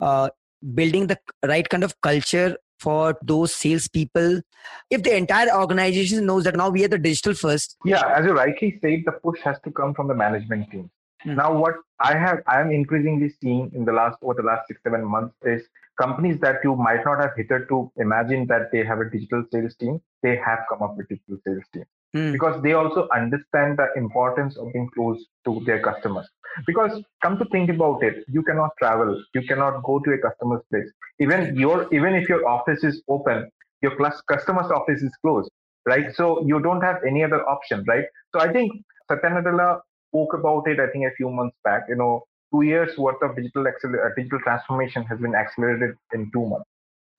uh, 0.00 0.28
building 0.74 1.08
the 1.08 1.18
right 1.44 1.68
kind 1.68 1.82
of 1.82 2.00
culture 2.02 2.56
for 2.78 3.18
those 3.22 3.52
salespeople? 3.54 4.42
If 4.90 5.02
the 5.02 5.16
entire 5.16 5.52
organization 5.52 6.24
knows 6.24 6.44
that 6.44 6.56
now 6.56 6.68
we 6.70 6.84
are 6.84 6.88
the 6.88 6.98
digital 6.98 7.34
first. 7.34 7.76
Yeah, 7.84 8.02
as 8.16 8.26
you 8.26 8.32
rightly 8.32 8.78
said, 8.80 9.02
the 9.06 9.12
push 9.12 9.40
has 9.40 9.56
to 9.64 9.72
come 9.72 9.92
from 9.92 10.06
the 10.06 10.14
management 10.14 10.70
team. 10.70 10.88
Mm. 11.26 11.36
Now, 11.36 11.56
what 11.56 11.74
I 12.00 12.16
have, 12.16 12.38
I 12.46 12.60
am 12.60 12.70
increasingly 12.70 13.30
seeing 13.40 13.70
in 13.74 13.84
the 13.84 13.92
last 13.92 14.16
over 14.22 14.34
the 14.34 14.42
last 14.42 14.68
six 14.68 14.80
seven 14.82 15.04
months 15.04 15.34
is 15.42 15.62
companies 16.00 16.38
that 16.40 16.56
you 16.62 16.76
might 16.76 17.04
not 17.04 17.20
have 17.20 17.32
hitherto 17.36 17.90
imagined 17.96 18.48
that 18.48 18.70
they 18.72 18.84
have 18.84 19.00
a 19.00 19.10
digital 19.10 19.44
sales 19.52 19.74
team. 19.76 20.00
They 20.22 20.36
have 20.36 20.60
come 20.68 20.82
up 20.82 20.96
with 20.96 21.08
digital 21.08 21.38
sales 21.46 21.64
team 21.72 21.84
mm. 22.14 22.32
because 22.32 22.62
they 22.62 22.74
also 22.74 23.08
understand 23.14 23.78
the 23.78 23.88
importance 23.96 24.56
of 24.56 24.72
being 24.72 24.88
close 24.94 25.24
to 25.46 25.62
their 25.66 25.80
customers. 25.80 26.28
Because 26.66 27.02
come 27.22 27.38
to 27.38 27.44
think 27.46 27.68
about 27.70 28.02
it, 28.02 28.24
you 28.28 28.42
cannot 28.42 28.70
travel, 28.78 29.22
you 29.34 29.42
cannot 29.42 29.82
go 29.82 29.98
to 29.98 30.12
a 30.12 30.18
customer's 30.18 30.62
place. 30.70 30.90
Even 31.18 31.56
your 31.56 31.92
even 31.92 32.14
if 32.14 32.28
your 32.28 32.48
office 32.48 32.84
is 32.84 33.02
open, 33.08 33.50
your 33.82 33.94
customer's 34.28 34.70
office 34.70 35.02
is 35.02 35.12
closed 35.22 35.50
right? 35.86 36.14
So 36.14 36.44
you 36.44 36.60
don't 36.60 36.82
have 36.82 36.96
any 37.06 37.24
other 37.24 37.48
option, 37.48 37.84
right? 37.86 38.04
So 38.34 38.40
I 38.40 38.52
think 38.52 38.72
Satya 39.08 39.30
Nadella 39.30 39.80
spoke 40.16 40.34
about 40.34 40.68
it, 40.68 40.80
I 40.80 40.88
think, 40.88 41.06
a 41.06 41.14
few 41.16 41.30
months 41.30 41.56
back. 41.64 41.84
You 41.88 41.96
know, 41.96 42.24
two 42.52 42.62
years 42.62 42.96
worth 42.98 43.22
of 43.22 43.36
digital 43.36 43.64
acceler- 43.64 44.06
uh, 44.06 44.14
digital 44.16 44.40
transformation 44.40 45.04
has 45.04 45.18
been 45.18 45.34
accelerated 45.34 45.96
in 46.14 46.30
two 46.32 46.46
months. 46.46 46.68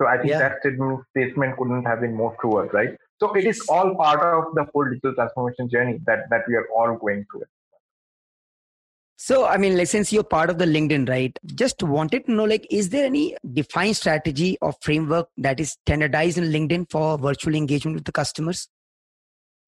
So 0.01 0.07
I 0.07 0.17
think 0.17 0.29
yeah. 0.29 0.39
that 0.39 0.59
statement, 0.59 1.03
statement 1.15 1.57
couldn't 1.57 1.85
have 1.85 2.01
been 2.01 2.15
more 2.15 2.35
truer, 2.39 2.67
right? 2.73 2.95
So 3.19 3.33
it 3.33 3.45
is 3.45 3.61
all 3.67 3.95
part 3.95 4.21
of 4.21 4.53
the 4.53 4.65
full 4.71 4.89
digital 4.89 5.15
transformation 5.15 5.69
journey 5.69 5.99
that 6.05 6.29
that 6.29 6.43
we 6.47 6.55
are 6.55 6.67
all 6.75 6.97
going 6.97 7.25
through. 7.31 7.45
So, 9.19 9.45
I 9.47 9.57
mean, 9.57 9.75
like, 9.75 9.87
since 9.87 10.13
you're 10.13 10.23
part 10.23 10.51
of 10.51 10.59
the 10.59 10.65
LinkedIn, 10.65 11.09
right? 11.09 11.37
Just 11.55 11.81
wanted 11.81 12.27
to 12.27 12.31
know, 12.31 12.43
like, 12.43 12.67
is 12.69 12.89
there 12.89 13.05
any 13.05 13.35
defined 13.51 13.97
strategy 13.97 14.59
or 14.61 14.73
framework 14.79 15.29
that 15.37 15.59
is 15.59 15.71
standardized 15.71 16.37
in 16.37 16.51
LinkedIn 16.51 16.91
for 16.91 17.17
virtual 17.17 17.55
engagement 17.55 17.95
with 17.95 18.05
the 18.05 18.11
customers? 18.11 18.69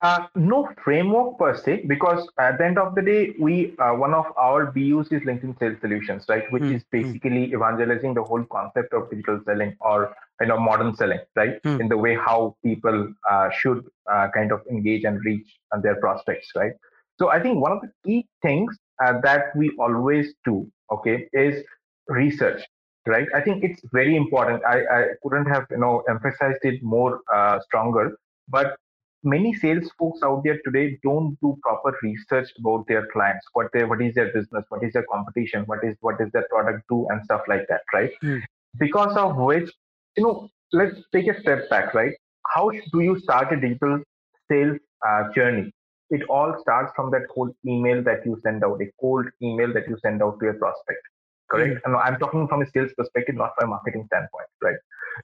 Uh, 0.02 0.28
no 0.34 0.70
framework 0.82 1.38
per 1.38 1.58
se, 1.58 1.84
because 1.86 2.26
at 2.40 2.58
the 2.58 2.66
end 2.66 2.78
of 2.80 2.96
the 2.96 3.02
day, 3.02 3.36
we 3.38 3.76
uh, 3.80 3.94
one 3.94 4.14
of 4.14 4.26
our 4.38 4.68
BUs 4.68 5.08
is 5.12 5.22
LinkedIn 5.24 5.60
Sales 5.60 5.76
Solutions, 5.82 6.24
right, 6.30 6.50
which 6.54 6.64
mm. 6.64 6.76
is 6.76 6.86
basically 6.90 7.52
evangelizing 7.52 8.14
the 8.14 8.24
whole 8.24 8.46
concept 8.46 8.94
of 8.94 9.10
digital 9.10 9.42
selling 9.46 9.76
or 9.82 10.16
you 10.40 10.48
know 10.48 10.58
modern 10.58 10.96
selling, 10.96 11.20
right, 11.36 11.62
mm. 11.64 11.82
in 11.82 11.90
the 11.90 11.98
way 11.98 12.16
how 12.16 12.56
people 12.64 13.14
uh, 13.30 13.50
should 13.50 13.84
uh, 14.10 14.30
kind 14.34 14.54
of 14.54 14.62
engage 14.72 15.04
and 15.04 15.20
reach 15.26 15.60
their 15.84 15.96
prospects, 15.98 16.48
right. 16.56 16.72
So 17.20 17.30
I 17.30 17.42
think 17.42 17.60
one 17.60 17.74
of 17.74 17.82
the 17.82 17.92
key 18.06 18.26
things 18.42 18.78
uh, 19.04 19.20
that 19.24 19.54
we 19.54 19.70
always 19.78 20.34
do, 20.46 20.72
okay, 20.94 21.28
is 21.34 21.62
research, 22.08 22.64
right. 23.06 23.28
I 23.36 23.42
think 23.42 23.66
it's 23.66 23.82
very 23.92 24.16
important. 24.16 24.64
I, 24.64 24.80
I 24.80 25.06
couldn't 25.24 25.48
have 25.48 25.66
you 25.70 25.80
know 25.80 26.04
emphasized 26.10 26.60
it 26.64 26.82
more 26.82 27.20
uh, 27.34 27.60
stronger, 27.68 28.18
but 28.48 28.78
many 29.24 29.54
sales 29.54 29.90
folks 29.98 30.22
out 30.24 30.44
there 30.44 30.60
today 30.64 30.98
don't 31.04 31.38
do 31.42 31.58
proper 31.62 31.98
research 32.02 32.50
about 32.60 32.86
their 32.88 33.08
clients. 33.08 33.46
What 33.54 33.68
they 33.74 33.84
what 33.84 34.02
is 34.02 34.16
their 34.16 34.32
business? 34.34 34.66
What 34.70 34.84
is 34.84 34.94
their 34.94 35.06
competition? 35.12 35.64
What 35.66 35.84
is 35.84 35.96
what 36.02 36.22
is 36.22 36.32
their 36.32 36.48
product 36.50 36.84
do? 36.90 37.08
And 37.10 37.24
stuff 37.26 37.42
like 37.48 37.68
that 37.70 37.82
right? 37.94 38.12
Mm. 38.24 38.42
because 38.80 39.16
of 39.18 39.36
which 39.36 39.70
you 40.16 40.24
know 40.24 40.50
let's 40.72 40.96
take 41.14 41.28
a 41.28 41.40
step 41.42 41.70
back 41.70 41.94
right? 41.94 42.14
How 42.48 42.70
do 42.70 43.00
you 43.02 43.20
start 43.20 43.54
a 43.54 43.60
digital 43.60 44.02
sales 44.50 44.80
uh, 45.08 45.32
journey? 45.34 45.72
It 46.10 46.24
all 46.30 46.56
starts 46.62 46.92
from 46.96 47.12
that 47.12 47.28
cold 47.34 47.54
email 47.68 48.02
that 48.04 48.26
you 48.26 48.40
send 48.44 48.64
out 48.64 48.82
a 48.82 48.88
cold 49.00 49.28
email 49.44 49.72
that 49.74 49.88
you 49.88 49.98
send 50.02 50.24
out 50.24 50.40
to 50.40 50.46
your 50.46 50.56
prospect 50.56 51.02
correct? 51.50 51.76
Mm. 51.76 51.80
and 51.86 51.96
i'm 51.98 52.18
talking 52.20 52.48
from 52.48 52.62
a 52.62 52.70
sales 52.72 52.92
perspective 52.98 53.36
not 53.36 53.52
from 53.58 53.68
a 53.68 53.72
marketing 53.72 54.04
standpoint 54.08 54.48
right? 54.62 54.76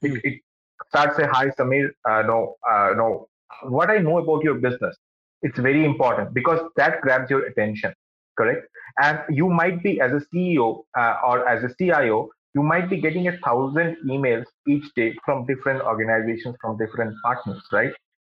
Mm. 0.04 0.16
it, 0.16 0.20
it 0.24 0.40
starts 0.88 1.16
say 1.16 1.26
hi 1.32 1.46
samir 1.58 1.90
uh, 2.08 2.22
no 2.22 2.56
uh, 2.70 2.90
no 2.96 3.28
what 3.64 3.90
I 3.90 3.98
know 3.98 4.18
about 4.18 4.42
your 4.44 4.54
business. 4.54 4.96
It's 5.42 5.58
very 5.58 5.84
important 5.84 6.34
because 6.34 6.60
that 6.76 7.00
grabs 7.02 7.30
your 7.30 7.46
attention, 7.46 7.92
correct? 8.36 8.66
And 9.02 9.20
you 9.28 9.48
might 9.48 9.82
be, 9.82 10.00
as 10.00 10.12
a 10.12 10.22
CEO 10.34 10.84
uh, 10.98 11.16
or 11.26 11.48
as 11.48 11.62
a 11.62 11.74
CIO, 11.76 12.30
you 12.54 12.62
might 12.62 12.88
be 12.88 13.00
getting 13.00 13.28
a 13.28 13.36
thousand 13.44 13.96
emails 14.08 14.44
each 14.66 14.84
day 14.96 15.14
from 15.24 15.44
different 15.46 15.82
organizations, 15.82 16.56
from 16.60 16.78
different 16.78 17.14
partners, 17.22 17.62
right? 17.70 17.92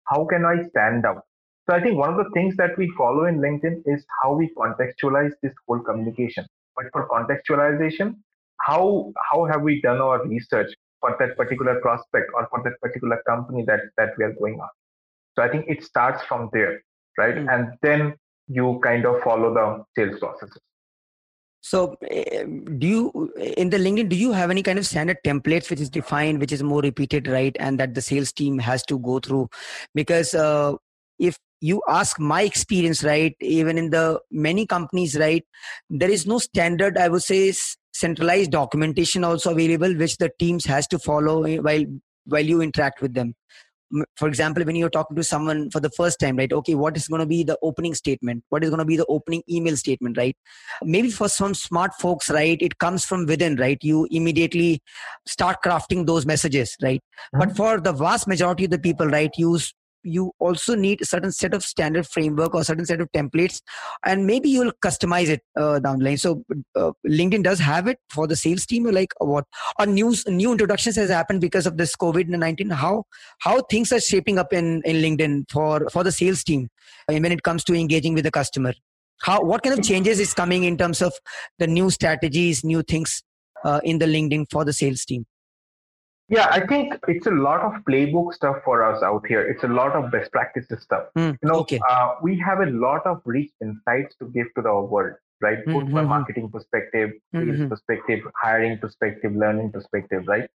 How 0.05 0.25
can 0.25 0.43
I 0.43 0.67
stand 0.69 1.05
out? 1.05 1.23
So 1.69 1.75
I 1.75 1.81
think 1.81 1.97
one 1.97 2.09
of 2.09 2.17
the 2.17 2.29
things 2.33 2.55
that 2.57 2.77
we 2.77 2.91
follow 2.97 3.25
in 3.25 3.37
LinkedIn 3.39 3.83
is 3.85 4.03
how 4.21 4.33
we 4.33 4.51
contextualize 4.57 5.31
this 5.41 5.53
whole 5.67 5.79
communication. 5.79 6.45
But 6.75 6.85
for 6.91 7.07
contextualization, 7.07 8.15
how 8.59 9.13
how 9.31 9.45
have 9.45 9.61
we 9.61 9.81
done 9.81 10.01
our 10.01 10.25
research 10.27 10.73
for 10.99 11.15
that 11.19 11.37
particular 11.37 11.79
prospect 11.81 12.31
or 12.33 12.47
for 12.49 12.61
that 12.63 12.73
particular 12.81 13.21
company 13.27 13.63
that 13.67 13.81
that 13.97 14.09
we 14.17 14.25
are 14.25 14.33
going 14.33 14.59
on? 14.59 14.69
So 15.39 15.45
I 15.45 15.47
think 15.47 15.69
it 15.69 15.85
starts 15.85 16.21
from 16.25 16.49
there, 16.51 16.83
right? 17.17 17.35
Mm. 17.35 17.53
And 17.53 17.77
then 17.81 18.15
you 18.49 18.81
kind 18.83 19.05
of 19.05 19.21
follow 19.21 19.53
the 19.53 19.85
sales 19.95 20.19
processes. 20.19 20.59
So, 21.61 21.95
eh, 22.09 22.43
do 22.77 22.87
you 22.87 23.33
in 23.37 23.69
the 23.69 23.77
LinkedIn 23.77 24.09
do 24.09 24.17
you 24.17 24.33
have 24.33 24.51
any 24.51 24.63
kind 24.63 24.77
of 24.77 24.85
standard 24.85 25.17
templates 25.25 25.69
which 25.69 25.79
is 25.79 25.89
defined, 25.89 26.41
which 26.41 26.51
is 26.51 26.61
more 26.61 26.81
repeated, 26.81 27.27
right, 27.27 27.55
and 27.57 27.79
that 27.79 27.93
the 27.93 28.01
sales 28.01 28.33
team 28.33 28.59
has 28.59 28.83
to 28.87 28.99
go 28.99 29.19
through? 29.19 29.49
Because 29.95 30.33
uh, 30.33 30.73
if 31.19 31.37
you 31.61 31.81
ask 31.87 32.19
my 32.19 32.41
experience, 32.41 33.01
right, 33.01 33.33
even 33.39 33.77
in 33.77 33.91
the 33.91 34.19
many 34.31 34.65
companies, 34.65 35.17
right, 35.17 35.45
there 35.89 36.09
is 36.09 36.27
no 36.27 36.39
standard. 36.39 36.97
I 36.97 37.07
would 37.07 37.23
say 37.23 37.53
centralized 37.93 38.51
documentation 38.51 39.23
also 39.23 39.51
available, 39.51 39.95
which 39.95 40.17
the 40.17 40.31
teams 40.37 40.65
has 40.65 40.85
to 40.87 40.99
follow 40.99 41.43
eh, 41.43 41.59
while 41.59 41.85
while 42.25 42.45
you 42.45 42.61
interact 42.61 43.01
with 43.01 43.13
them 43.13 43.35
for 44.15 44.27
example 44.27 44.63
when 44.63 44.75
you're 44.75 44.89
talking 44.89 45.15
to 45.15 45.23
someone 45.23 45.69
for 45.71 45.79
the 45.79 45.89
first 45.91 46.19
time 46.19 46.37
right 46.37 46.53
okay 46.53 46.75
what 46.75 46.95
is 46.95 47.07
going 47.07 47.19
to 47.19 47.25
be 47.25 47.43
the 47.43 47.57
opening 47.61 47.93
statement? 47.93 48.43
What 48.49 48.63
is 48.63 48.69
going 48.69 48.79
to 48.79 48.85
be 48.85 48.97
the 48.97 49.05
opening 49.07 49.43
email 49.49 49.75
statement 49.77 50.17
right? 50.17 50.35
Maybe 50.83 51.09
for 51.09 51.29
some 51.29 51.53
smart 51.53 51.93
folks 51.99 52.29
right 52.29 52.61
it 52.61 52.77
comes 52.79 53.05
from 53.05 53.25
within 53.25 53.55
right? 53.55 53.77
You 53.81 54.07
immediately 54.11 54.81
start 55.25 55.57
crafting 55.63 56.05
those 56.05 56.25
messages 56.25 56.75
right? 56.81 57.01
Mm-hmm. 57.35 57.39
but 57.39 57.57
for 57.57 57.79
the 57.79 57.93
vast 57.93 58.27
majority 58.27 58.65
of 58.65 58.71
the 58.71 58.79
people 58.79 59.07
right 59.07 59.31
use 59.37 59.73
you 60.03 60.31
also 60.39 60.75
need 60.75 61.01
a 61.01 61.05
certain 61.05 61.31
set 61.31 61.53
of 61.53 61.63
standard 61.63 62.07
framework 62.07 62.55
or 62.55 62.63
certain 62.63 62.85
set 62.85 63.01
of 63.01 63.11
templates 63.11 63.61
and 64.05 64.25
maybe 64.25 64.49
you'll 64.49 64.71
customize 64.83 65.29
it 65.29 65.41
uh, 65.57 65.79
down 65.79 65.99
the 65.99 66.05
line. 66.05 66.17
So 66.17 66.43
uh, 66.75 66.91
linkedin 67.07 67.43
does 67.43 67.59
have 67.59 67.87
it 67.87 67.99
for 68.09 68.27
the 68.27 68.35
sales 68.35 68.65
team 68.65 68.87
or 68.87 68.91
like 68.91 69.13
what 69.19 69.45
or 69.79 69.85
news 69.85 70.25
new 70.27 70.51
introductions 70.51 70.95
has 70.95 71.09
happened 71.09 71.41
because 71.41 71.65
of 71.65 71.77
this 71.77 71.95
covid-19 71.95 72.71
how 72.71 73.03
how 73.39 73.61
things 73.61 73.91
are 73.91 73.99
shaping 73.99 74.37
up 74.39 74.53
in 74.53 74.81
in 74.85 74.97
linkedin 74.97 75.49
for 75.49 75.87
for 75.89 76.03
the 76.03 76.11
sales 76.11 76.43
team 76.43 76.69
when 77.07 77.31
it 77.31 77.43
comes 77.43 77.63
to 77.65 77.73
engaging 77.73 78.13
with 78.13 78.23
the 78.23 78.31
customer. 78.31 78.73
How 79.21 79.41
what 79.41 79.63
kind 79.63 79.77
of 79.77 79.83
changes 79.83 80.19
is 80.19 80.33
coming 80.33 80.63
in 80.63 80.77
terms 80.77 81.01
of 81.01 81.13
the 81.57 81.67
new 81.67 81.89
strategies 81.89 82.63
new 82.63 82.81
things 82.81 83.21
uh, 83.65 83.81
in 83.83 83.99
the 83.99 84.05
linkedin 84.05 84.45
for 84.49 84.63
the 84.63 84.71
sales 84.71 85.03
team 85.03 85.25
yeah, 86.29 86.47
I 86.51 86.65
think 86.65 86.93
it's 87.07 87.25
a 87.25 87.31
lot 87.31 87.61
of 87.61 87.73
playbook 87.89 88.33
stuff 88.33 88.57
for 88.63 88.83
us 88.83 89.01
out 89.01 89.25
here. 89.27 89.41
It's 89.41 89.63
a 89.63 89.67
lot 89.67 89.93
of 89.93 90.11
best 90.11 90.31
practices 90.31 90.83
stuff. 90.83 91.05
Mm, 91.17 91.37
you 91.41 91.49
know, 91.49 91.59
okay. 91.61 91.79
uh, 91.89 92.15
we 92.21 92.37
have 92.39 92.59
a 92.59 92.67
lot 92.67 93.05
of 93.07 93.21
rich 93.25 93.49
insights 93.61 94.15
to 94.19 94.25
give 94.25 94.47
to 94.55 94.61
the 94.61 94.73
world, 94.73 95.15
right? 95.41 95.57
Mm-hmm. 95.59 95.73
Both 95.73 95.83
from 95.85 95.93
mm-hmm. 95.93 96.09
marketing 96.09 96.49
perspective, 96.51 97.11
sales 97.33 97.47
mm-hmm. 97.47 97.67
perspective, 97.67 98.19
hiring 98.39 98.77
perspective, 98.77 99.35
learning 99.35 99.71
perspective, 99.71 100.23
right? 100.27 100.47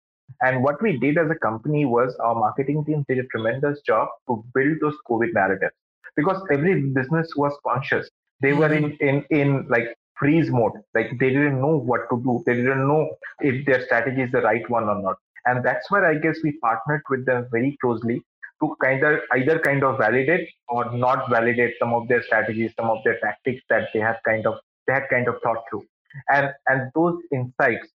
And 0.42 0.62
what 0.62 0.80
we 0.80 0.96
did 0.98 1.18
as 1.18 1.28
a 1.30 1.34
company 1.34 1.84
was 1.84 2.14
our 2.16 2.36
marketing 2.36 2.84
team 2.84 3.04
did 3.08 3.18
a 3.18 3.26
tremendous 3.26 3.80
job 3.80 4.08
to 4.28 4.44
build 4.54 4.78
those 4.80 4.96
COVID 5.10 5.34
narratives 5.34 5.74
because 6.16 6.40
every 6.52 6.80
business 6.92 7.32
was 7.36 7.52
conscious. 7.66 8.08
They 8.40 8.50
mm-hmm. 8.50 8.58
were 8.60 8.72
in, 8.72 8.96
in, 9.00 9.24
in 9.30 9.66
like 9.68 9.96
freeze 10.16 10.50
mode. 10.50 10.72
Like 10.94 11.10
they 11.18 11.30
didn't 11.30 11.60
know 11.60 11.76
what 11.78 12.08
to 12.10 12.22
do. 12.22 12.42
They 12.46 12.54
didn't 12.54 12.86
know 12.86 13.10
if 13.40 13.66
their 13.66 13.84
strategy 13.84 14.22
is 14.22 14.30
the 14.30 14.40
right 14.40 14.68
one 14.70 14.84
or 14.84 15.02
not. 15.02 15.16
And 15.46 15.64
that's 15.64 15.90
where 15.90 16.04
I 16.04 16.14
guess 16.14 16.38
we 16.42 16.52
partnered 16.58 17.02
with 17.10 17.26
them 17.26 17.46
very 17.50 17.76
closely 17.80 18.22
to 18.62 18.76
kind 18.82 19.04
of 19.04 19.20
either 19.32 19.58
kind 19.58 19.84
of 19.84 19.98
validate 19.98 20.48
or 20.68 20.90
not 20.96 21.28
validate 21.30 21.74
some 21.78 21.92
of 21.92 22.08
their 22.08 22.22
strategies, 22.22 22.72
some 22.78 22.90
of 22.90 22.98
their 23.04 23.18
tactics 23.20 23.62
that 23.68 23.88
they 23.92 24.00
have 24.00 24.16
kind 24.24 24.46
of 24.46 24.54
they 24.86 24.94
had 24.94 25.08
kind 25.10 25.28
of 25.28 25.36
thought 25.42 25.64
through. 25.68 25.84
And 26.28 26.50
and 26.66 26.90
those 26.94 27.18
insights 27.32 27.88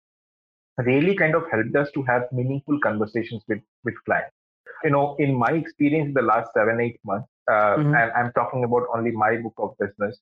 really 0.78 1.14
kind 1.14 1.34
of 1.34 1.44
helped 1.50 1.74
us 1.76 1.90
to 1.92 2.02
have 2.04 2.22
meaningful 2.32 2.78
conversations 2.80 3.42
with 3.48 3.60
with 3.84 3.94
clients. 4.04 4.34
You 4.84 4.90
know, 4.90 5.16
in 5.18 5.34
my 5.34 5.52
experience 5.52 6.08
in 6.08 6.14
the 6.14 6.22
last 6.22 6.52
seven, 6.54 6.80
eight 6.80 6.98
months, 7.04 7.28
uh, 7.50 7.76
mm-hmm. 7.76 7.94
and 7.94 8.12
I'm 8.12 8.32
talking 8.32 8.64
about 8.64 8.84
only 8.94 9.10
my 9.10 9.36
book 9.36 9.54
of 9.58 9.74
business, 9.78 10.18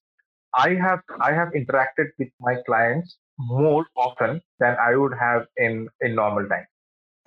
I 0.55 0.71
have 0.75 1.01
I 1.21 1.33
have 1.33 1.49
interacted 1.51 2.09
with 2.19 2.29
my 2.41 2.57
clients 2.67 3.19
more 3.39 3.87
often 3.97 4.41
than 4.59 4.77
I 4.81 4.97
would 4.97 5.15
have 5.19 5.47
in 5.57 5.89
in 6.01 6.15
normal 6.15 6.49
times 6.49 6.67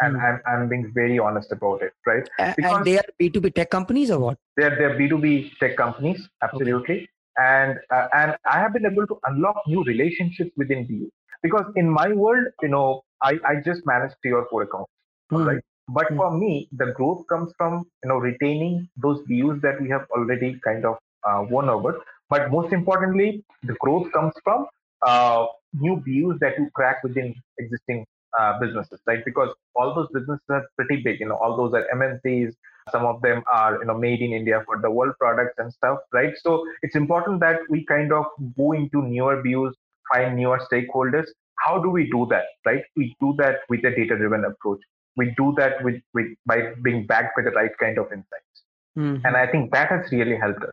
and 0.01 0.15
mm. 0.15 0.23
I'm, 0.23 0.41
I'm 0.45 0.69
being 0.69 0.91
very 0.93 1.19
honest 1.19 1.51
about 1.51 1.81
it, 1.81 1.93
right? 2.05 2.27
Because 2.55 2.77
and 2.77 2.85
they 2.85 2.97
are 2.97 3.05
B2B 3.19 3.53
tech 3.53 3.69
companies 3.69 4.11
or 4.11 4.19
what? 4.19 4.37
They're, 4.57 4.75
they're 4.75 4.97
B2B 4.99 5.57
tech 5.59 5.77
companies, 5.77 6.27
absolutely. 6.41 6.95
Okay. 6.95 7.07
And, 7.37 7.79
uh, 7.93 8.07
and 8.13 8.35
I 8.45 8.59
have 8.59 8.73
been 8.73 8.85
able 8.85 9.07
to 9.07 9.17
unlock 9.25 9.61
new 9.67 9.83
relationships 9.83 10.51
within 10.57 10.85
BU. 10.85 11.09
Because 11.43 11.65
in 11.75 11.89
my 11.89 12.09
world, 12.09 12.47
you 12.61 12.67
know, 12.67 13.01
I, 13.21 13.39
I 13.47 13.55
just 13.63 13.85
manage 13.85 14.11
three 14.21 14.31
or 14.31 14.47
four 14.49 14.63
accounts, 14.63 14.91
mm. 15.31 15.45
right? 15.45 15.63
But 15.87 16.11
mm. 16.11 16.17
for 16.17 16.37
me, 16.37 16.67
the 16.71 16.93
growth 16.95 17.25
comes 17.27 17.51
from, 17.57 17.85
you 18.03 18.09
know, 18.09 18.17
retaining 18.17 18.89
those 18.97 19.19
BUs 19.27 19.61
that 19.61 19.81
we 19.81 19.89
have 19.89 20.05
already 20.11 20.59
kind 20.63 20.85
of 20.85 20.97
uh, 21.27 21.45
won 21.49 21.69
over. 21.69 21.99
But 22.29 22.51
most 22.51 22.73
importantly, 22.73 23.43
the 23.63 23.73
growth 23.79 24.11
comes 24.11 24.33
from 24.43 24.67
uh, 25.01 25.47
new 25.73 25.95
BUs 25.97 26.39
that 26.39 26.57
you 26.57 26.69
crack 26.73 27.03
within 27.03 27.33
existing 27.57 28.05
uh, 28.39 28.59
businesses, 28.59 28.99
right? 29.05 29.23
Because 29.25 29.49
all 29.75 29.93
those 29.95 30.07
businesses 30.13 30.45
are 30.49 30.65
pretty 30.77 31.01
big. 31.03 31.19
You 31.19 31.27
know, 31.27 31.35
all 31.35 31.57
those 31.57 31.73
are 31.73 31.85
MNCs. 31.93 32.53
Some 32.91 33.05
of 33.05 33.21
them 33.21 33.43
are, 33.51 33.79
you 33.79 33.85
know, 33.85 33.97
made 33.97 34.21
in 34.21 34.33
India 34.33 34.63
for 34.65 34.81
the 34.81 34.89
world 34.89 35.13
products 35.19 35.53
and 35.57 35.71
stuff, 35.71 35.99
right? 36.13 36.33
So 36.41 36.65
it's 36.81 36.95
important 36.95 37.39
that 37.41 37.59
we 37.69 37.85
kind 37.85 38.11
of 38.11 38.25
go 38.57 38.71
into 38.71 39.03
newer 39.03 39.43
BUs, 39.43 39.75
find 40.11 40.35
newer 40.35 40.59
stakeholders. 40.71 41.27
How 41.59 41.81
do 41.81 41.89
we 41.89 42.09
do 42.09 42.25
that, 42.31 42.45
right? 42.65 42.81
We 42.95 43.15
do 43.21 43.35
that 43.37 43.59
with 43.69 43.85
a 43.85 43.91
data-driven 43.91 44.45
approach. 44.45 44.79
We 45.15 45.33
do 45.37 45.53
that 45.57 45.83
with, 45.83 46.01
with 46.13 46.27
by 46.45 46.73
being 46.81 47.05
backed 47.05 47.35
by 47.37 47.43
the 47.43 47.51
right 47.51 47.71
kind 47.79 47.99
of 47.99 48.11
insights. 48.11 48.51
mm-hmm. 48.97 49.25
and 49.25 49.37
i 49.37 49.47
think 49.47 49.71
that 49.71 49.89
has 49.89 50.11
really 50.11 50.37
helped 50.37 50.63
us 50.63 50.71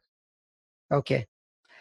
okay 0.93 1.27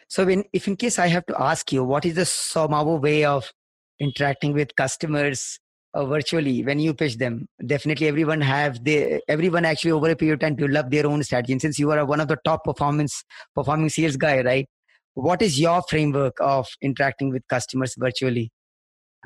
so 0.08 0.26
when, 0.26 0.44
if 0.54 0.68
in 0.68 0.76
case 0.76 1.00
i 1.00 1.08
have 1.08 1.26
to 1.26 1.42
ask 1.42 1.72
you 1.72 1.84
what 1.84 2.06
is 2.06 2.16
the 2.16 2.22
Soumavo 2.22 3.02
way 3.02 3.26
of 3.26 3.52
interacting 4.00 4.54
with 4.54 4.76
customers 4.76 5.60
uh, 5.98 6.06
virtually 6.06 6.64
when 6.64 6.80
you 6.80 6.94
pitch 6.94 7.18
them. 7.18 7.48
Definitely 7.66 8.08
everyone 8.08 8.42
have 8.42 8.84
the 8.84 9.22
everyone 9.28 9.66
actually 9.66 9.92
over 9.92 10.10
a 10.10 10.16
period 10.16 10.36
of 10.36 10.40
time 10.42 10.56
develop 10.56 10.92
their 10.92 11.08
own 11.08 11.24
strategy. 11.24 11.54
And 11.54 11.62
since 11.62 11.80
you 11.80 11.92
are 11.92 12.06
one 12.06 12.20
of 12.20 12.28
the 12.28 12.38
top 12.46 12.64
performance 12.64 13.24
performing 13.56 13.90
sales 13.90 14.18
guy 14.18 14.42
right? 14.42 14.70
What 15.16 15.42
is 15.42 15.60
your 15.60 15.82
framework 15.90 16.36
of 16.40 16.68
interacting 16.82 17.32
with 17.32 17.48
customers 17.48 17.96
virtually? 17.98 18.52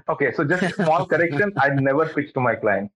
Okay 0.10 0.32
so 0.32 0.46
just 0.46 0.64
a 0.64 0.70
small 0.70 1.06
correction. 1.06 1.54
I 1.58 1.70
never 1.70 2.08
pitch 2.08 2.34
to 2.34 2.40
my 2.40 2.56
clients 2.56 2.94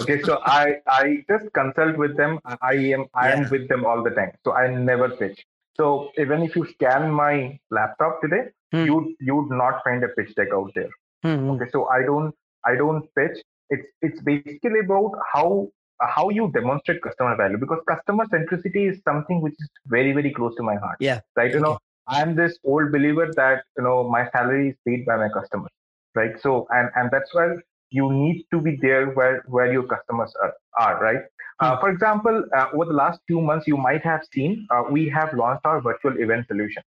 okay 0.00 0.20
so 0.22 0.40
i 0.44 0.74
i 0.86 1.24
just 1.28 1.52
consult 1.54 1.96
with 1.96 2.16
them. 2.16 2.38
I 2.60 2.74
am 2.96 3.06
i 3.14 3.28
yeah. 3.28 3.36
am 3.36 3.50
with 3.50 3.68
them 3.68 3.84
all 3.84 4.02
the 4.02 4.10
time. 4.10 4.32
So 4.44 4.52
i 4.52 4.68
never 4.68 5.08
pitch. 5.08 5.44
So 5.76 6.10
even 6.18 6.42
if 6.42 6.54
you 6.56 6.66
scan 6.74 7.10
my 7.10 7.58
laptop 7.70 8.20
today 8.22 8.44
hmm. 8.72 8.84
you 8.90 9.16
you 9.20 9.36
would 9.36 9.56
not 9.62 9.82
find 9.84 10.04
a 10.04 10.08
pitch 10.08 10.34
deck 10.34 10.48
out 10.52 10.72
there. 10.74 10.90
Hmm. 11.22 11.50
okay 11.52 11.70
so 11.72 11.86
i 11.88 12.02
don't 12.02 12.34
I 12.66 12.76
don't 12.76 13.06
pitch. 13.14 13.38
It's 13.70 13.86
it's 14.02 14.20
basically 14.22 14.80
about 14.84 15.12
how 15.32 15.68
how 16.00 16.28
you 16.30 16.50
demonstrate 16.52 17.02
customer 17.02 17.36
value 17.36 17.58
because 17.58 17.78
customer 17.88 18.24
centricity 18.26 18.90
is 18.90 19.00
something 19.04 19.40
which 19.40 19.54
is 19.58 19.68
very 19.86 20.12
very 20.12 20.32
close 20.32 20.54
to 20.56 20.62
my 20.62 20.76
heart. 20.76 20.96
Yeah. 21.00 21.20
Right. 21.36 21.50
You 21.50 21.58
okay. 21.58 21.64
know, 21.64 21.78
I'm 22.08 22.34
this 22.36 22.58
old 22.64 22.92
believer 22.92 23.30
that 23.36 23.64
you 23.76 23.84
know 23.84 24.08
my 24.08 24.28
salary 24.30 24.70
is 24.70 24.76
paid 24.86 25.06
by 25.06 25.16
my 25.16 25.28
customers. 25.28 25.70
Right. 26.14 26.40
So 26.40 26.66
and 26.70 26.90
and 26.94 27.10
that's 27.10 27.34
why 27.34 27.54
you 27.90 28.12
need 28.12 28.44
to 28.50 28.60
be 28.60 28.76
there 28.82 29.06
where 29.10 29.42
where 29.46 29.72
your 29.72 29.84
customers 29.84 30.32
are, 30.42 30.54
are 30.78 31.00
right. 31.00 31.22
Uh, 31.60 31.74
hmm. 31.74 31.80
for 31.80 31.90
example, 31.90 32.44
uh, 32.56 32.66
over 32.74 32.86
the 32.86 32.92
last 32.92 33.20
few 33.26 33.40
months, 33.40 33.66
you 33.66 33.76
might 33.76 34.02
have 34.02 34.22
seen 34.32 34.66
uh, 34.70 34.82
we 34.90 35.08
have 35.08 35.32
launched 35.34 35.64
our 35.64 35.80
virtual 35.80 36.20
event 36.20 36.46
solution. 36.48 36.82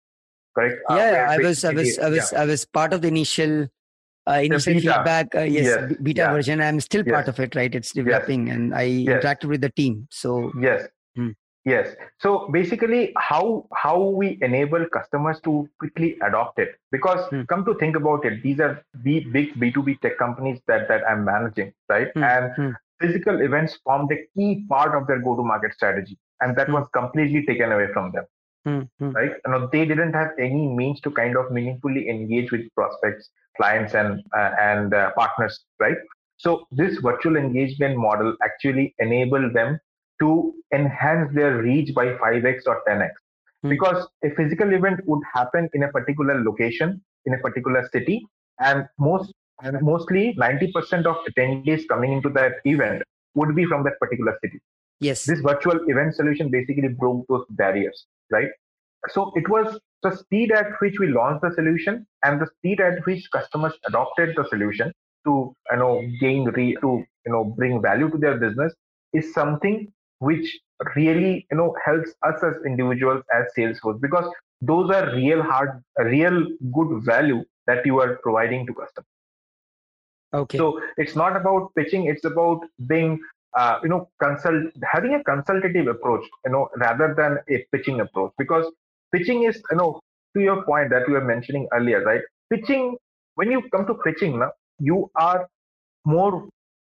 Correct? 0.54 0.82
Uh, 0.88 0.96
yeah, 0.96 1.26
I 1.30 1.38
was, 1.38 1.64
I 1.64 1.72
was, 1.72 1.98
I 1.98 2.08
was, 2.10 2.32
yeah. 2.32 2.42
I 2.42 2.44
was 2.44 2.66
part 2.66 2.92
of 2.92 3.00
the 3.00 3.08
initial 3.08 3.68
uh, 4.28 4.40
initial 4.42 4.74
feedback 4.74 5.34
uh, 5.34 5.40
yes, 5.40 5.64
yes, 5.64 5.92
beta 6.02 6.22
yeah. 6.22 6.32
version 6.32 6.60
i'm 6.60 6.80
still 6.80 7.04
yes. 7.04 7.12
part 7.12 7.28
of 7.28 7.40
it 7.40 7.54
right 7.54 7.74
it's 7.74 7.92
developing 7.92 8.46
yes. 8.46 8.56
and 8.56 8.74
i 8.74 8.86
interacted 8.88 9.46
with 9.46 9.60
the 9.60 9.70
team 9.70 10.06
so 10.10 10.52
yes 10.60 10.86
hmm. 11.16 11.30
yes 11.64 11.94
so 12.20 12.48
basically 12.52 13.12
how 13.16 13.66
how 13.74 13.98
we 14.00 14.38
enable 14.42 14.86
customers 14.92 15.40
to 15.42 15.68
quickly 15.78 16.16
adopt 16.22 16.58
it 16.58 16.76
because 16.90 17.28
hmm. 17.30 17.42
come 17.42 17.64
to 17.64 17.74
think 17.74 17.96
about 17.96 18.24
it 18.24 18.42
these 18.42 18.60
are 18.60 18.84
the 19.02 19.20
big 19.32 19.54
b2b 19.54 20.00
tech 20.00 20.18
companies 20.18 20.60
that 20.66 20.88
that 20.88 21.02
i'm 21.08 21.24
managing 21.24 21.72
right 21.88 22.10
hmm. 22.14 22.22
and 22.22 22.52
hmm. 22.56 22.70
physical 23.00 23.40
events 23.40 23.78
formed 23.84 24.10
a 24.12 24.20
key 24.34 24.64
part 24.68 24.94
of 24.94 25.06
their 25.06 25.20
go 25.20 25.36
to 25.36 25.42
market 25.42 25.74
strategy 25.74 26.16
and 26.40 26.56
that 26.56 26.68
hmm. 26.68 26.74
was 26.74 26.86
completely 26.92 27.44
taken 27.44 27.72
away 27.72 27.88
from 27.92 28.12
them 28.12 28.24
Mm-hmm. 28.66 29.10
Right? 29.10 29.32
You 29.44 29.50
know, 29.50 29.68
they 29.72 29.84
didn't 29.84 30.12
have 30.12 30.30
any 30.38 30.68
means 30.68 31.00
to 31.00 31.10
kind 31.10 31.36
of 31.36 31.50
meaningfully 31.50 32.08
engage 32.08 32.52
with 32.52 32.72
prospects, 32.74 33.30
clients, 33.56 33.94
and 33.94 34.22
uh, 34.36 34.50
and 34.60 34.94
uh, 34.94 35.10
partners. 35.16 35.64
Right? 35.80 35.96
So 36.36 36.66
this 36.72 36.98
virtual 36.98 37.36
engagement 37.36 37.96
model 37.96 38.36
actually 38.42 38.94
enabled 38.98 39.54
them 39.54 39.78
to 40.20 40.54
enhance 40.74 41.32
their 41.34 41.58
reach 41.58 41.94
by 41.94 42.06
5x 42.06 42.62
or 42.66 42.82
10x. 42.88 43.06
Mm-hmm. 43.06 43.68
Because 43.68 44.08
a 44.24 44.30
physical 44.30 44.72
event 44.72 45.00
would 45.06 45.22
happen 45.32 45.68
in 45.72 45.84
a 45.84 45.88
particular 45.88 46.42
location, 46.42 47.00
in 47.26 47.34
a 47.34 47.38
particular 47.38 47.88
city, 47.92 48.26
and 48.58 48.86
most 48.98 49.32
and 49.62 49.80
mostly 49.80 50.34
90% 50.34 51.06
of 51.06 51.16
attendees 51.28 51.86
coming 51.88 52.12
into 52.12 52.28
that 52.30 52.54
event 52.64 53.02
would 53.34 53.54
be 53.54 53.64
from 53.64 53.84
that 53.84 53.98
particular 54.00 54.36
city. 54.42 54.60
Yes. 54.98 55.24
This 55.24 55.40
virtual 55.40 55.78
event 55.86 56.16
solution 56.16 56.50
basically 56.50 56.88
broke 56.88 57.24
those 57.28 57.44
barriers 57.50 58.06
right? 58.32 58.48
So 59.08 59.32
it 59.34 59.48
was 59.48 59.78
the 60.02 60.16
speed 60.16 60.52
at 60.52 60.66
which 60.80 60.98
we 60.98 61.08
launched 61.08 61.42
the 61.42 61.52
solution 61.54 62.06
and 62.24 62.40
the 62.40 62.46
speed 62.46 62.80
at 62.80 63.04
which 63.06 63.28
customers 63.32 63.72
adopted 63.86 64.34
the 64.36 64.44
solution 64.48 64.92
to 65.24 65.54
you 65.70 65.76
know 65.76 66.02
gain 66.20 66.44
re, 66.44 66.76
to 66.80 67.04
you 67.26 67.32
know 67.32 67.44
bring 67.44 67.80
value 67.80 68.10
to 68.10 68.18
their 68.18 68.36
business 68.38 68.74
is 69.12 69.32
something 69.32 69.92
which 70.18 70.58
really 70.96 71.46
you 71.50 71.56
know 71.56 71.74
helps 71.84 72.10
us 72.26 72.42
as 72.42 72.54
individuals 72.66 73.22
as 73.34 73.46
salesforce 73.56 74.00
because 74.00 74.28
those 74.60 74.90
are 74.90 75.14
real 75.14 75.42
hard 75.42 75.82
real 75.98 76.46
good 76.74 77.04
value 77.04 77.44
that 77.66 77.86
you 77.86 78.00
are 78.00 78.18
providing 78.22 78.66
to 78.66 78.74
customers 78.74 79.06
okay. 80.34 80.58
So 80.58 80.80
it's 80.96 81.14
not 81.14 81.36
about 81.36 81.72
pitching 81.76 82.06
it's 82.06 82.24
about 82.24 82.60
being 82.88 83.20
uh, 83.54 83.78
you 83.82 83.88
know, 83.90 84.08
consult 84.18 84.64
having 84.90 85.14
a 85.14 85.22
consultative 85.24 85.86
approach, 85.86 86.24
you 86.46 86.52
know, 86.52 86.70
rather 86.78 87.14
than 87.14 87.38
a 87.54 87.66
pitching 87.70 88.00
approach, 88.00 88.32
because 88.38 88.64
pitching 89.14 89.44
is, 89.44 89.62
you 89.70 89.76
know, 89.76 90.00
to 90.34 90.42
your 90.42 90.64
point 90.64 90.90
that 90.90 91.06
you 91.06 91.14
were 91.14 91.24
mentioning 91.24 91.68
earlier, 91.72 92.02
right? 92.04 92.20
Pitching, 92.50 92.96
when 93.34 93.50
you 93.50 93.62
come 93.74 93.86
to 93.86 93.94
pitching, 94.04 94.38
now, 94.38 94.52
you 94.78 95.10
are 95.16 95.46
more 96.04 96.48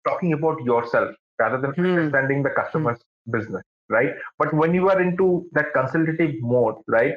talking 0.08 0.34
about 0.34 0.62
yourself 0.64 1.16
rather 1.40 1.60
than 1.60 1.72
hmm. 1.72 1.86
understanding 1.86 2.44
the 2.44 2.50
customer's 2.50 3.00
hmm. 3.26 3.38
business, 3.38 3.64
right? 3.90 4.12
But 4.40 4.54
when 4.54 4.74
you 4.74 4.90
are 4.90 5.02
into 5.02 5.48
that 5.54 5.74
consultative 5.74 6.36
mode, 6.42 6.76
right, 6.88 7.14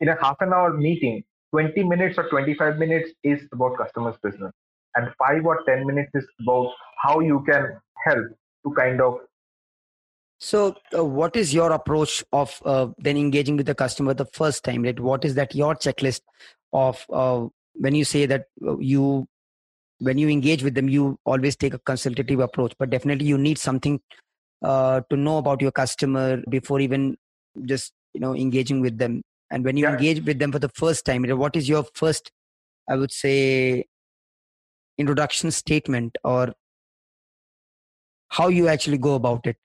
in 0.00 0.08
a 0.08 0.16
half 0.20 0.36
an 0.40 0.52
hour 0.52 0.72
meeting, 0.72 1.22
20 1.52 1.84
minutes 1.84 2.18
or 2.18 2.28
25 2.28 2.78
minutes 2.78 3.10
is 3.24 3.40
about 3.52 3.76
customer's 3.76 4.16
business, 4.22 4.52
and 4.96 5.08
five 5.18 5.44
or 5.44 5.62
10 5.68 5.86
minutes 5.86 6.10
is 6.14 6.26
about 6.42 6.72
how 7.02 7.20
you 7.20 7.44
can 7.48 7.76
help 8.04 8.26
to 8.64 8.72
kind 8.76 9.00
of 9.00 9.18
so 10.40 10.74
uh, 10.96 11.04
what 11.04 11.36
is 11.36 11.52
your 11.52 11.70
approach 11.72 12.24
of 12.32 12.60
uh, 12.64 12.88
then 12.96 13.18
engaging 13.18 13.58
with 13.58 13.66
the 13.66 13.74
customer 13.74 14.14
the 14.14 14.24
first 14.24 14.64
time? 14.64 14.82
Right 14.82 14.98
what 14.98 15.24
is 15.24 15.34
that 15.34 15.54
your 15.54 15.74
checklist 15.74 16.22
of 16.72 17.04
uh, 17.12 17.46
when 17.74 17.94
you 17.94 18.04
say 18.04 18.24
that 18.24 18.46
uh, 18.66 18.78
you 18.78 19.28
when 19.98 20.16
you 20.16 20.30
engage 20.30 20.62
with 20.62 20.74
them 20.74 20.88
you 20.88 21.18
always 21.26 21.56
take 21.56 21.74
a 21.74 21.78
consultative 21.80 22.40
approach 22.40 22.72
but 22.78 22.88
definitely 22.88 23.26
you 23.26 23.36
need 23.36 23.58
something 23.58 24.00
uh, 24.64 25.02
to 25.10 25.16
know 25.16 25.36
about 25.36 25.60
your 25.60 25.72
customer 25.72 26.42
before 26.48 26.80
even 26.80 27.18
just 27.66 27.92
you 28.14 28.20
know 28.20 28.34
engaging 28.34 28.80
with 28.80 28.96
them. 28.96 29.22
And 29.50 29.62
when 29.62 29.76
you 29.76 29.84
yeah. 29.84 29.92
engage 29.92 30.24
with 30.24 30.38
them 30.38 30.52
for 30.52 30.58
the 30.58 30.70
first 30.70 31.04
time 31.04 31.24
what 31.24 31.54
is 31.54 31.68
your 31.68 31.84
first 31.94 32.30
i 32.88 32.96
would 32.96 33.12
say 33.12 33.84
introduction 34.96 35.50
statement 35.50 36.16
or 36.24 36.54
how 38.28 38.48
you 38.48 38.68
actually 38.68 38.98
go 38.98 39.14
about 39.16 39.46
it 39.46 39.56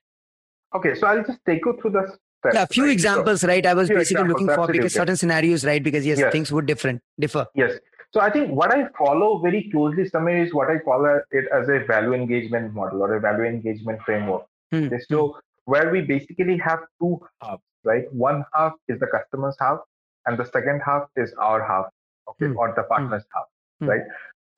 okay 0.76 0.94
so 0.94 1.06
i'll 1.06 1.24
just 1.24 1.38
take 1.46 1.64
you 1.64 1.76
through 1.80 1.90
the 1.96 2.04
steps, 2.06 2.54
yeah 2.54 2.62
a 2.62 2.66
few 2.66 2.84
right? 2.84 2.92
examples 2.92 3.40
so, 3.42 3.48
right 3.48 3.66
i 3.66 3.74
was 3.80 3.88
basically 3.88 4.28
looking 4.28 4.48
for 4.48 4.66
because 4.66 4.92
certain 4.92 5.16
scenarios 5.16 5.64
right 5.64 5.82
because 5.82 6.06
yes, 6.06 6.18
yes, 6.18 6.32
things 6.32 6.52
would 6.52 6.66
different 6.66 7.02
differ 7.18 7.46
yes 7.54 7.72
so 8.12 8.20
i 8.20 8.30
think 8.30 8.50
what 8.50 8.74
i 8.74 8.86
follow 8.98 9.38
very 9.46 9.68
closely 9.72 10.04
Samir 10.10 10.44
is 10.44 10.54
what 10.54 10.70
i 10.70 10.78
call 10.78 11.06
it 11.30 11.44
as 11.52 11.68
a 11.68 11.80
value 11.86 12.14
engagement 12.14 12.74
model 12.74 13.02
or 13.02 13.14
a 13.16 13.20
value 13.20 13.44
engagement 13.44 14.00
framework 14.04 14.46
hmm. 14.70 14.88
so 15.08 15.26
hmm. 15.26 15.72
where 15.72 15.90
we 15.90 16.00
basically 16.00 16.58
have 16.58 16.80
two 17.00 17.18
halves 17.42 17.62
right 17.84 18.12
one 18.12 18.44
half 18.54 18.72
is 18.88 18.98
the 19.00 19.10
customer's 19.18 19.56
half 19.60 19.78
and 20.26 20.38
the 20.38 20.48
second 20.56 20.80
half 20.84 21.04
is 21.16 21.34
our 21.50 21.66
half 21.66 21.86
okay 22.28 22.46
hmm. 22.46 22.58
or 22.58 22.72
the 22.76 22.88
partner's 22.94 23.28
hmm. 23.30 23.38
half 23.38 23.46
hmm. 23.80 23.88
right 23.88 24.02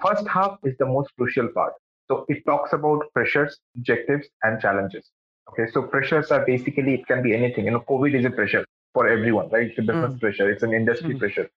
first 0.07 0.29
half 0.29 0.59
is 0.65 0.75
the 0.79 0.87
most 0.87 1.11
crucial 1.17 1.49
part 1.49 1.75
so 2.11 2.25
it 2.29 2.45
talks 2.47 2.73
about 2.73 3.05
pressures, 3.13 3.59
objectives, 3.77 4.29
and 4.43 4.61
challenges. 4.61 5.11
Okay, 5.51 5.71
so 5.73 5.83
pressures 5.83 6.31
are 6.31 6.45
basically 6.45 6.95
it 6.95 7.07
can 7.07 7.23
be 7.23 7.35
anything. 7.35 7.65
You 7.65 7.73
know, 7.73 7.85
COVID 7.89 8.15
is 8.19 8.25
a 8.25 8.31
pressure 8.31 8.65
for 8.93 9.09
everyone, 9.09 9.49
right? 9.51 9.69
It's 9.69 9.79
a 9.79 9.83
business 9.83 10.15
mm. 10.15 10.21
pressure, 10.21 10.51
it's 10.51 10.63
an 10.63 10.73
industry 10.73 11.15
mm. 11.15 11.19
pressure. 11.19 11.49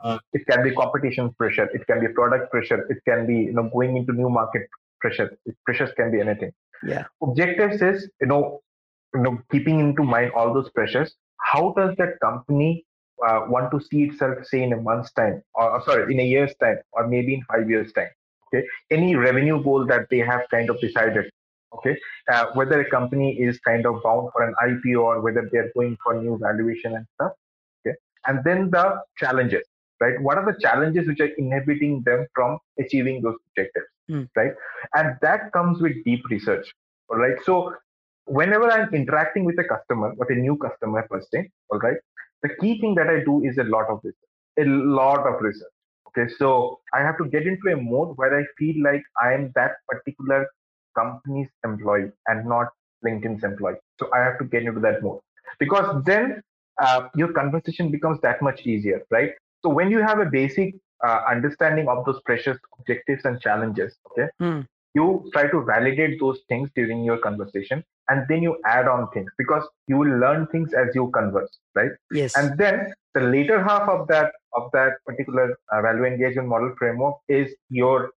Uh, 0.00 0.18
it 0.32 0.46
can 0.48 0.62
be 0.62 0.72
competition 0.72 1.32
pressure, 1.34 1.68
it 1.74 1.84
can 1.88 2.00
be 2.00 2.08
product 2.08 2.52
pressure, 2.52 2.86
it 2.88 2.98
can 3.08 3.26
be 3.26 3.34
you 3.34 3.52
know 3.52 3.68
going 3.72 3.96
into 3.96 4.12
new 4.12 4.28
market 4.28 4.68
pressure. 5.00 5.36
Pressures 5.64 5.90
can 5.96 6.12
be 6.12 6.20
anything. 6.20 6.52
Yeah. 6.86 7.04
Objectives 7.22 7.82
is 7.82 8.08
you 8.20 8.28
know 8.28 8.60
you 9.14 9.22
know 9.22 9.38
keeping 9.50 9.80
into 9.80 10.04
mind 10.04 10.32
all 10.36 10.54
those 10.54 10.70
pressures. 10.70 11.14
How 11.40 11.74
does 11.76 11.96
that 11.96 12.20
company 12.20 12.84
uh, 13.26 13.46
want 13.48 13.72
to 13.72 13.80
see 13.80 14.04
itself, 14.04 14.38
say, 14.44 14.62
in 14.62 14.72
a 14.72 14.76
month's 14.76 15.12
time, 15.12 15.42
or 15.54 15.82
sorry, 15.84 16.14
in 16.14 16.20
a 16.20 16.24
year's 16.24 16.54
time, 16.60 16.78
or 16.92 17.08
maybe 17.08 17.34
in 17.34 17.42
five 17.50 17.68
years' 17.68 17.92
time? 17.92 18.10
okay 18.52 18.66
any 18.90 19.16
revenue 19.16 19.62
goal 19.62 19.86
that 19.86 20.06
they 20.10 20.18
have 20.18 20.42
kind 20.50 20.70
of 20.70 20.80
decided 20.80 21.30
okay. 21.74 21.96
Uh, 22.32 22.46
whether 22.54 22.80
a 22.80 22.90
company 22.90 23.34
is 23.38 23.58
kind 23.60 23.86
of 23.86 24.02
bound 24.02 24.28
for 24.32 24.42
an 24.42 24.54
ipo 24.64 25.00
or 25.00 25.20
whether 25.20 25.48
they're 25.50 25.72
going 25.74 25.96
for 26.02 26.20
new 26.20 26.38
valuation 26.38 26.94
and 26.94 27.06
stuff 27.14 27.32
okay. 27.80 27.96
And 28.26 28.42
then 28.44 28.70
the 28.70 29.00
challenges 29.18 29.62
right? 30.00 30.20
What 30.20 30.36
are 30.36 30.44
the 30.44 30.58
challenges 30.60 31.06
which 31.06 31.20
are 31.20 31.30
inhibiting 31.38 32.02
them 32.04 32.26
from 32.34 32.58
achieving 32.78 33.22
those 33.22 33.36
objectives 33.48 33.86
mm. 34.10 34.28
right? 34.36 34.52
And 34.94 35.16
that 35.22 35.52
comes 35.52 35.80
with 35.80 35.92
deep 36.04 36.22
research 36.30 36.72
all 37.10 37.18
right 37.18 37.36
so 37.44 37.74
whenever 38.26 38.70
i'm 38.70 38.88
interacting 38.94 39.44
with 39.44 39.58
a 39.58 39.64
customer 39.64 40.14
with 40.16 40.30
a 40.30 40.34
new 40.34 40.56
customer 40.56 41.04
per 41.10 41.20
se 41.20 41.50
all 41.70 41.80
right 41.80 41.96
the 42.42 42.50
key 42.60 42.80
thing 42.80 42.94
that 42.94 43.08
i 43.08 43.18
do 43.24 43.42
is 43.44 43.58
a 43.58 43.64
lot 43.64 43.88
of 43.90 43.98
research 44.04 44.30
a 44.60 44.64
lot 44.64 45.26
of 45.26 45.42
research 45.42 45.72
Okay, 46.14 46.30
so 46.36 46.80
I 46.92 47.00
have 47.00 47.16
to 47.18 47.24
get 47.24 47.46
into 47.46 47.72
a 47.72 47.76
mode 47.76 48.16
where 48.16 48.38
I 48.38 48.44
feel 48.58 48.82
like 48.84 49.02
I 49.22 49.32
am 49.32 49.50
that 49.54 49.76
particular 49.88 50.46
company's 50.96 51.48
employee 51.64 52.10
and 52.26 52.46
not 52.46 52.68
LinkedIn's 53.04 53.44
employee. 53.44 53.76
So 53.98 54.08
I 54.14 54.20
have 54.20 54.38
to 54.38 54.44
get 54.44 54.62
into 54.62 54.80
that 54.80 55.02
mode 55.02 55.20
because 55.58 56.02
then 56.04 56.42
uh, 56.80 57.08
your 57.14 57.32
conversation 57.32 57.90
becomes 57.90 58.20
that 58.22 58.42
much 58.42 58.62
easier, 58.62 59.02
right? 59.10 59.30
So 59.62 59.70
when 59.70 59.90
you 59.90 60.00
have 60.00 60.18
a 60.18 60.26
basic 60.26 60.74
uh, 61.06 61.20
understanding 61.28 61.88
of 61.88 62.04
those 62.04 62.20
precious 62.24 62.58
objectives 62.78 63.24
and 63.24 63.40
challenges, 63.40 63.96
okay, 64.10 64.28
mm. 64.40 64.66
you 64.94 65.30
try 65.32 65.48
to 65.48 65.64
validate 65.64 66.18
those 66.20 66.40
things 66.48 66.70
during 66.74 67.04
your 67.04 67.18
conversation, 67.18 67.84
and 68.08 68.26
then 68.28 68.42
you 68.42 68.58
add 68.66 68.88
on 68.88 69.08
things 69.10 69.30
because 69.38 69.66
you 69.86 69.96
will 69.96 70.18
learn 70.18 70.46
things 70.48 70.72
as 70.74 70.94
you 70.94 71.10
converse, 71.12 71.58
right? 71.74 71.90
Yes. 72.10 72.36
And 72.36 72.58
then 72.58 72.92
the 73.14 73.20
later 73.20 73.62
half 73.62 73.88
of 73.88 74.08
that 74.08 74.32
of 74.54 74.70
that 74.72 74.92
particular 75.06 75.56
uh, 75.72 75.82
value 75.82 76.04
engagement 76.04 76.48
model 76.48 76.74
framework 76.78 77.16
is 77.28 77.54
your 77.68 78.10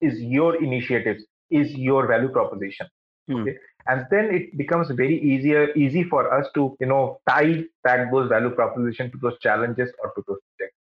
is 0.00 0.20
your 0.20 0.62
initiatives, 0.62 1.24
is 1.62 1.74
your 1.74 2.06
value 2.06 2.28
proposition. 2.28 2.86
Hmm. 3.28 3.42
Okay. 3.42 3.56
And 3.86 4.06
then 4.10 4.34
it 4.34 4.56
becomes 4.56 4.90
very 4.90 5.18
easier, 5.32 5.72
easy 5.74 6.04
for 6.04 6.32
us 6.32 6.46
to, 6.54 6.76
you 6.80 6.86
know, 6.86 7.20
tie 7.28 7.64
back 7.82 8.10
those 8.12 8.28
value 8.28 8.50
proposition 8.50 9.10
to 9.12 9.18
those 9.24 9.38
challenges 9.40 9.90
or 10.02 10.12
to 10.14 10.22
those 10.26 10.38
projects. 10.46 10.78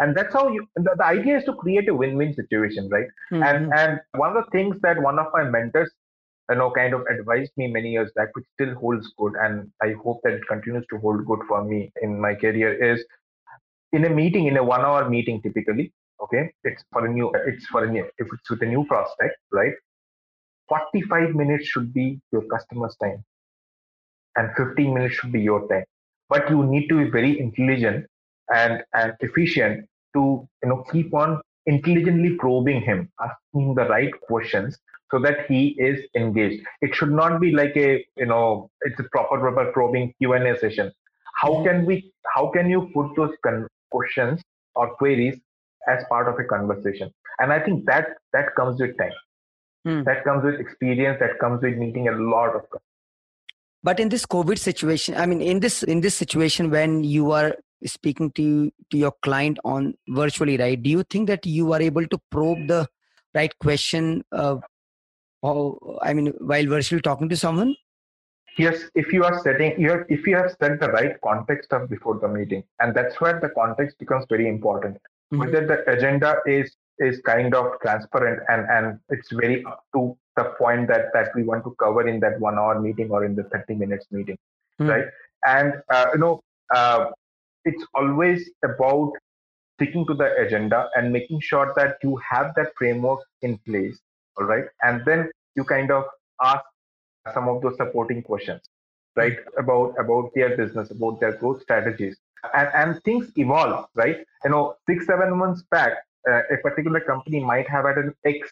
And 0.00 0.16
that's 0.16 0.32
how 0.32 0.48
you, 0.52 0.66
the, 0.74 0.94
the 0.96 1.04
idea 1.04 1.38
is 1.38 1.44
to 1.44 1.54
create 1.54 1.88
a 1.88 1.94
win-win 1.94 2.34
situation, 2.34 2.88
right? 2.90 3.06
Mm-hmm. 3.32 3.42
And 3.44 3.72
and 3.72 4.00
one 4.16 4.36
of 4.36 4.44
the 4.44 4.50
things 4.50 4.76
that 4.82 5.00
one 5.00 5.20
of 5.20 5.26
my 5.32 5.44
mentors, 5.44 5.92
you 6.50 6.56
know, 6.56 6.72
kind 6.72 6.94
of 6.94 7.02
advised 7.06 7.52
me 7.56 7.68
many 7.68 7.92
years 7.92 8.10
back, 8.16 8.30
which 8.34 8.46
still 8.54 8.74
holds 8.74 9.12
good, 9.16 9.34
and 9.40 9.70
I 9.80 9.92
hope 10.02 10.18
that 10.24 10.32
it 10.32 10.42
continues 10.48 10.84
to 10.90 10.98
hold 10.98 11.24
good 11.24 11.42
for 11.46 11.64
me 11.64 11.92
in 12.02 12.20
my 12.20 12.34
career, 12.34 12.74
is 12.92 13.04
in 13.92 14.04
a 14.04 14.10
meeting, 14.10 14.46
in 14.46 14.56
a 14.56 14.64
one-hour 14.64 15.08
meeting, 15.08 15.40
typically, 15.40 15.92
okay, 16.20 16.52
it's 16.64 16.82
for 16.92 17.06
a 17.06 17.12
new, 17.12 17.30
it's 17.46 17.66
for 17.66 17.84
a 17.84 17.90
new, 17.90 18.04
if 18.18 18.26
it's 18.32 18.50
with 18.50 18.62
a 18.62 18.66
new 18.66 18.84
prospect, 18.86 19.36
right? 19.52 19.74
45 20.68 21.34
minutes 21.34 21.66
should 21.66 21.92
be 21.92 22.20
your 22.32 22.42
customer's 22.42 22.96
time 22.96 23.24
and 24.36 24.50
15 24.56 24.94
minutes 24.94 25.14
should 25.16 25.32
be 25.32 25.40
your 25.40 25.66
time. 25.68 25.84
But 26.28 26.48
you 26.50 26.64
need 26.64 26.88
to 26.88 27.04
be 27.04 27.10
very 27.10 27.38
intelligent 27.38 28.06
and 28.52 28.82
and 28.94 29.12
efficient 29.20 29.86
to 30.14 30.48
you 30.62 30.68
know 30.68 30.84
keep 30.90 31.14
on 31.14 31.40
intelligently 31.66 32.36
probing 32.36 32.80
him 32.82 33.08
asking 33.20 33.74
the 33.74 33.86
right 33.88 34.12
questions 34.22 34.78
so 35.10 35.18
that 35.20 35.46
he 35.46 35.68
is 35.78 36.00
engaged. 36.16 36.64
It 36.80 36.94
should 36.94 37.12
not 37.12 37.40
be 37.40 37.52
like 37.52 37.76
a 37.76 38.04
you 38.16 38.26
know 38.26 38.70
it's 38.82 38.98
a 39.00 39.04
proper 39.12 39.38
proper 39.38 39.70
probing 39.72 40.14
q&a 40.18 40.58
session. 40.58 40.92
How 41.34 41.50
mm-hmm. 41.50 41.64
can 41.64 41.86
we 41.86 42.12
how 42.34 42.48
can 42.48 42.70
you 42.70 42.90
put 42.94 43.14
those 43.16 43.34
con- 43.44 43.68
questions 43.90 44.42
or 44.74 44.94
queries 44.96 45.38
as 45.88 46.04
part 46.08 46.28
of 46.28 46.38
a 46.38 46.44
conversation? 46.44 47.10
And 47.38 47.52
i 47.52 47.58
think 47.58 47.84
that 47.86 48.10
that 48.32 48.54
comes 48.54 48.80
with 48.80 48.96
time 48.96 49.16
Hmm. 49.84 50.02
That 50.04 50.24
comes 50.24 50.44
with 50.44 50.60
experience. 50.60 51.18
That 51.20 51.38
comes 51.38 51.62
with 51.62 51.76
meeting 51.76 52.08
a 52.08 52.12
lot 52.12 52.54
of 52.56 52.62
customers. 52.62 52.82
But 53.82 54.00
in 54.00 54.08
this 54.08 54.24
COVID 54.24 54.58
situation, 54.58 55.14
I 55.14 55.26
mean, 55.26 55.42
in 55.42 55.60
this 55.60 55.82
in 55.82 56.00
this 56.00 56.14
situation 56.14 56.70
when 56.70 57.04
you 57.04 57.32
are 57.32 57.54
speaking 57.84 58.30
to 58.32 58.72
to 58.90 58.96
your 58.96 59.12
client 59.22 59.58
on 59.64 59.94
virtually, 60.08 60.56
right? 60.56 60.82
Do 60.82 60.88
you 60.88 61.02
think 61.02 61.28
that 61.28 61.44
you 61.44 61.72
are 61.74 61.82
able 61.82 62.06
to 62.06 62.18
probe 62.30 62.66
the 62.66 62.88
right 63.34 63.52
question? 63.58 64.24
Uh, 64.32 64.56
or, 65.42 65.98
I 66.02 66.14
mean, 66.14 66.32
while 66.38 66.66
virtually 66.66 67.02
talking 67.02 67.28
to 67.28 67.36
someone. 67.36 67.76
Yes, 68.56 68.84
if 68.94 69.12
you 69.12 69.24
are 69.24 69.38
setting, 69.42 69.78
you 69.78 69.90
have, 69.90 70.04
if 70.08 70.26
you 70.26 70.36
have 70.36 70.56
set 70.58 70.80
the 70.80 70.90
right 70.90 71.20
context 71.22 71.72
up 71.72 71.90
before 71.90 72.18
the 72.18 72.28
meeting, 72.28 72.62
and 72.80 72.94
that's 72.94 73.20
where 73.20 73.38
the 73.40 73.50
context 73.50 73.98
becomes 73.98 74.24
very 74.30 74.48
important. 74.48 74.96
Mm-hmm. 74.96 75.38
Whether 75.40 75.66
the 75.66 75.90
agenda 75.90 76.36
is 76.46 76.74
is 76.98 77.20
kind 77.22 77.54
of 77.54 77.72
transparent 77.82 78.40
and 78.48 78.66
and 78.70 78.98
it's 79.08 79.30
very 79.32 79.64
up 79.64 79.84
to 79.94 80.16
the 80.36 80.44
point 80.58 80.88
that 80.88 81.12
that 81.12 81.28
we 81.34 81.42
want 81.42 81.64
to 81.64 81.74
cover 81.82 82.06
in 82.06 82.20
that 82.20 82.38
one 82.40 82.58
hour 82.58 82.80
meeting 82.80 83.10
or 83.10 83.24
in 83.24 83.34
the 83.34 83.44
30 83.44 83.74
minutes 83.74 84.06
meeting 84.10 84.36
mm. 84.80 84.88
right? 84.88 85.06
And 85.46 85.74
uh, 85.90 86.06
you 86.12 86.20
know 86.20 86.40
uh, 86.74 87.06
it's 87.64 87.84
always 87.94 88.50
about 88.64 89.12
sticking 89.76 90.06
to 90.06 90.14
the 90.14 90.34
agenda 90.36 90.88
and 90.94 91.12
making 91.12 91.40
sure 91.40 91.72
that 91.76 91.96
you 92.02 92.16
have 92.28 92.54
that 92.56 92.72
framework 92.76 93.20
in 93.42 93.58
place 93.66 93.98
all 94.36 94.46
right? 94.46 94.64
And 94.82 95.04
then 95.04 95.30
you 95.54 95.64
kind 95.64 95.90
of 95.90 96.04
ask 96.42 96.64
some 97.32 97.48
of 97.48 97.62
those 97.62 97.76
supporting 97.76 98.22
questions 98.22 98.62
right? 99.16 99.36
About 99.58 99.94
about 99.98 100.30
their 100.34 100.56
business 100.56 100.90
about 100.90 101.20
their 101.20 101.36
growth 101.36 101.62
strategies. 101.62 102.16
And 102.54 102.68
and 102.74 103.02
things 103.04 103.30
evolve 103.36 103.86
right? 103.94 104.18
You 104.44 104.50
know 104.50 104.76
six 104.88 105.06
seven 105.06 105.36
months 105.36 105.62
back 105.70 105.92
uh, 106.30 106.42
a 106.50 106.56
particular 106.58 107.00
company 107.00 107.40
might 107.40 107.68
have 107.68 107.84
had 107.84 107.98
an 107.98 108.14
X 108.24 108.50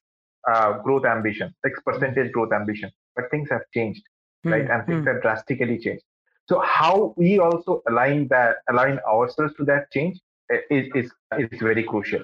uh, 0.50 0.78
growth 0.78 1.04
ambition, 1.04 1.54
X 1.64 1.80
percentage 1.84 2.32
growth 2.32 2.52
ambition, 2.52 2.90
but 3.16 3.30
things 3.30 3.48
have 3.50 3.62
changed, 3.74 4.02
mm 4.44 4.52
right? 4.52 4.68
And 4.70 4.86
things 4.86 5.04
mm 5.04 5.12
have 5.12 5.22
drastically 5.22 5.78
changed. 5.78 6.04
So 6.48 6.60
how 6.60 7.14
we 7.16 7.38
also 7.38 7.82
align 7.88 8.28
that, 8.28 8.56
align 8.68 8.98
ourselves 9.08 9.54
to 9.58 9.64
that 9.66 9.90
change 9.92 10.18
uh, 10.52 10.58
is, 10.70 10.88
is, 10.94 11.10
is 11.38 11.60
very 11.60 11.84
crucial. 11.84 12.22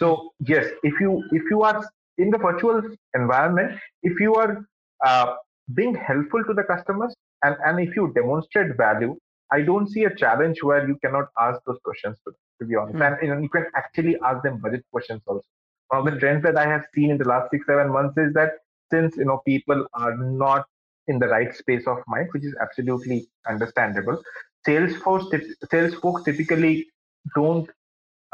So 0.00 0.30
yes, 0.40 0.66
if 0.82 0.98
you 1.00 1.22
if 1.30 1.42
you 1.50 1.62
are 1.62 1.88
in 2.18 2.30
the 2.30 2.38
virtual 2.38 2.82
environment, 3.14 3.78
if 4.02 4.18
you 4.18 4.34
are 4.34 4.66
uh, 5.06 5.34
being 5.74 5.94
helpful 5.94 6.42
to 6.44 6.54
the 6.54 6.64
customers 6.64 7.14
and, 7.42 7.56
and 7.64 7.80
if 7.80 7.94
you 7.94 8.12
demonstrate 8.14 8.76
value, 8.76 9.16
I 9.52 9.62
don't 9.62 9.88
see 9.88 10.04
a 10.04 10.14
challenge 10.14 10.62
where 10.62 10.86
you 10.86 10.96
cannot 11.04 11.26
ask 11.38 11.60
those 11.66 11.78
questions 11.84 12.16
to 12.24 12.30
them 12.30 12.40
to 12.60 12.66
be 12.66 12.76
honest. 12.76 12.96
Mm. 12.96 13.06
And 13.06 13.16
you, 13.22 13.34
know, 13.34 13.40
you 13.40 13.48
can 13.48 13.66
actually 13.74 14.16
ask 14.24 14.42
them 14.42 14.58
budget 14.58 14.84
questions 14.92 15.22
also. 15.26 15.42
One 15.88 16.06
of 16.06 16.14
the 16.14 16.20
trends 16.20 16.42
that 16.44 16.56
I 16.56 16.66
have 16.66 16.84
seen 16.94 17.10
in 17.10 17.18
the 17.18 17.26
last 17.26 17.50
six, 17.50 17.66
seven 17.66 17.92
months 17.92 18.16
is 18.16 18.32
that 18.34 18.52
since 18.92 19.16
you 19.16 19.24
know 19.24 19.42
people 19.44 19.86
are 19.94 20.16
not 20.16 20.66
in 21.08 21.18
the 21.18 21.26
right 21.26 21.54
space 21.54 21.86
of 21.86 21.98
mind, 22.06 22.28
which 22.32 22.44
is 22.44 22.54
absolutely 22.60 23.28
understandable, 23.48 24.22
Salesforce 24.66 25.26
sales 25.70 25.94
folks 25.94 26.22
typically 26.24 26.86
don't 27.34 27.68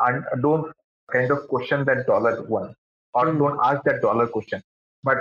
and 0.01 0.25
don't 0.43 0.71
kind 1.11 1.31
of 1.31 1.47
question 1.49 1.85
that 1.85 2.07
dollar 2.07 2.43
one 2.43 2.75
or 3.15 3.27
mm. 3.27 3.39
don't 3.39 3.59
ask 3.63 3.83
that 3.85 4.03
dollar 4.03 4.27
question. 4.27 4.63
But 5.03 5.19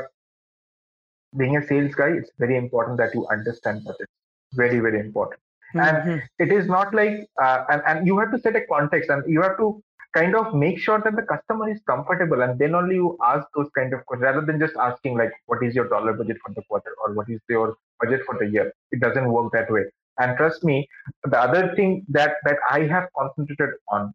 being 1.37 1.57
a 1.57 1.65
sales 1.65 1.93
guy, 1.95 2.09
it's 2.09 2.31
very 2.39 2.57
important 2.57 2.97
that 2.97 3.13
you 3.13 3.27
understand 3.27 3.83
budgets. 3.83 4.11
Very, 4.53 4.79
very 4.79 4.99
important 4.99 5.39
mm-hmm. 5.75 6.09
and 6.09 6.23
it 6.39 6.51
is 6.51 6.67
not 6.67 6.93
like 6.93 7.27
uh, 7.41 7.65
and, 7.69 7.81
and 7.87 8.07
you 8.07 8.17
have 8.19 8.31
to 8.31 8.39
set 8.39 8.55
a 8.55 8.65
context 8.65 9.09
and 9.09 9.23
you 9.27 9.41
have 9.41 9.57
to 9.57 9.81
kind 10.15 10.35
of 10.35 10.53
make 10.53 10.79
sure 10.79 11.01
that 11.03 11.15
the 11.15 11.23
customer 11.23 11.69
is 11.69 11.81
comfortable 11.87 12.41
and 12.41 12.57
then 12.57 12.73
only 12.73 12.95
you 12.95 13.17
ask 13.25 13.45
those 13.55 13.67
kind 13.77 13.93
of 13.93 14.05
questions 14.05 14.23
rather 14.23 14.45
than 14.45 14.59
just 14.59 14.75
asking 14.77 15.17
like 15.17 15.31
what 15.47 15.61
is 15.63 15.75
your 15.75 15.89
dollar 15.89 16.13
budget 16.13 16.37
for 16.45 16.53
the 16.53 16.61
quarter 16.69 16.95
or 17.03 17.13
what 17.13 17.29
is 17.29 17.39
your 17.49 17.75
budget 18.01 18.21
for 18.25 18.37
the 18.39 18.47
year? 18.49 18.73
It 18.91 19.01
doesn't 19.01 19.29
work 19.29 19.51
that 19.51 19.69
way. 19.69 19.83
And 20.17 20.37
trust 20.37 20.63
me 20.63 20.87
the 21.25 21.39
other 21.39 21.73
thing 21.75 22.05
that 22.09 22.35
that 22.45 22.57
i 22.69 22.81
have 22.81 23.07
concentrated 23.17 23.75
on 23.89 24.13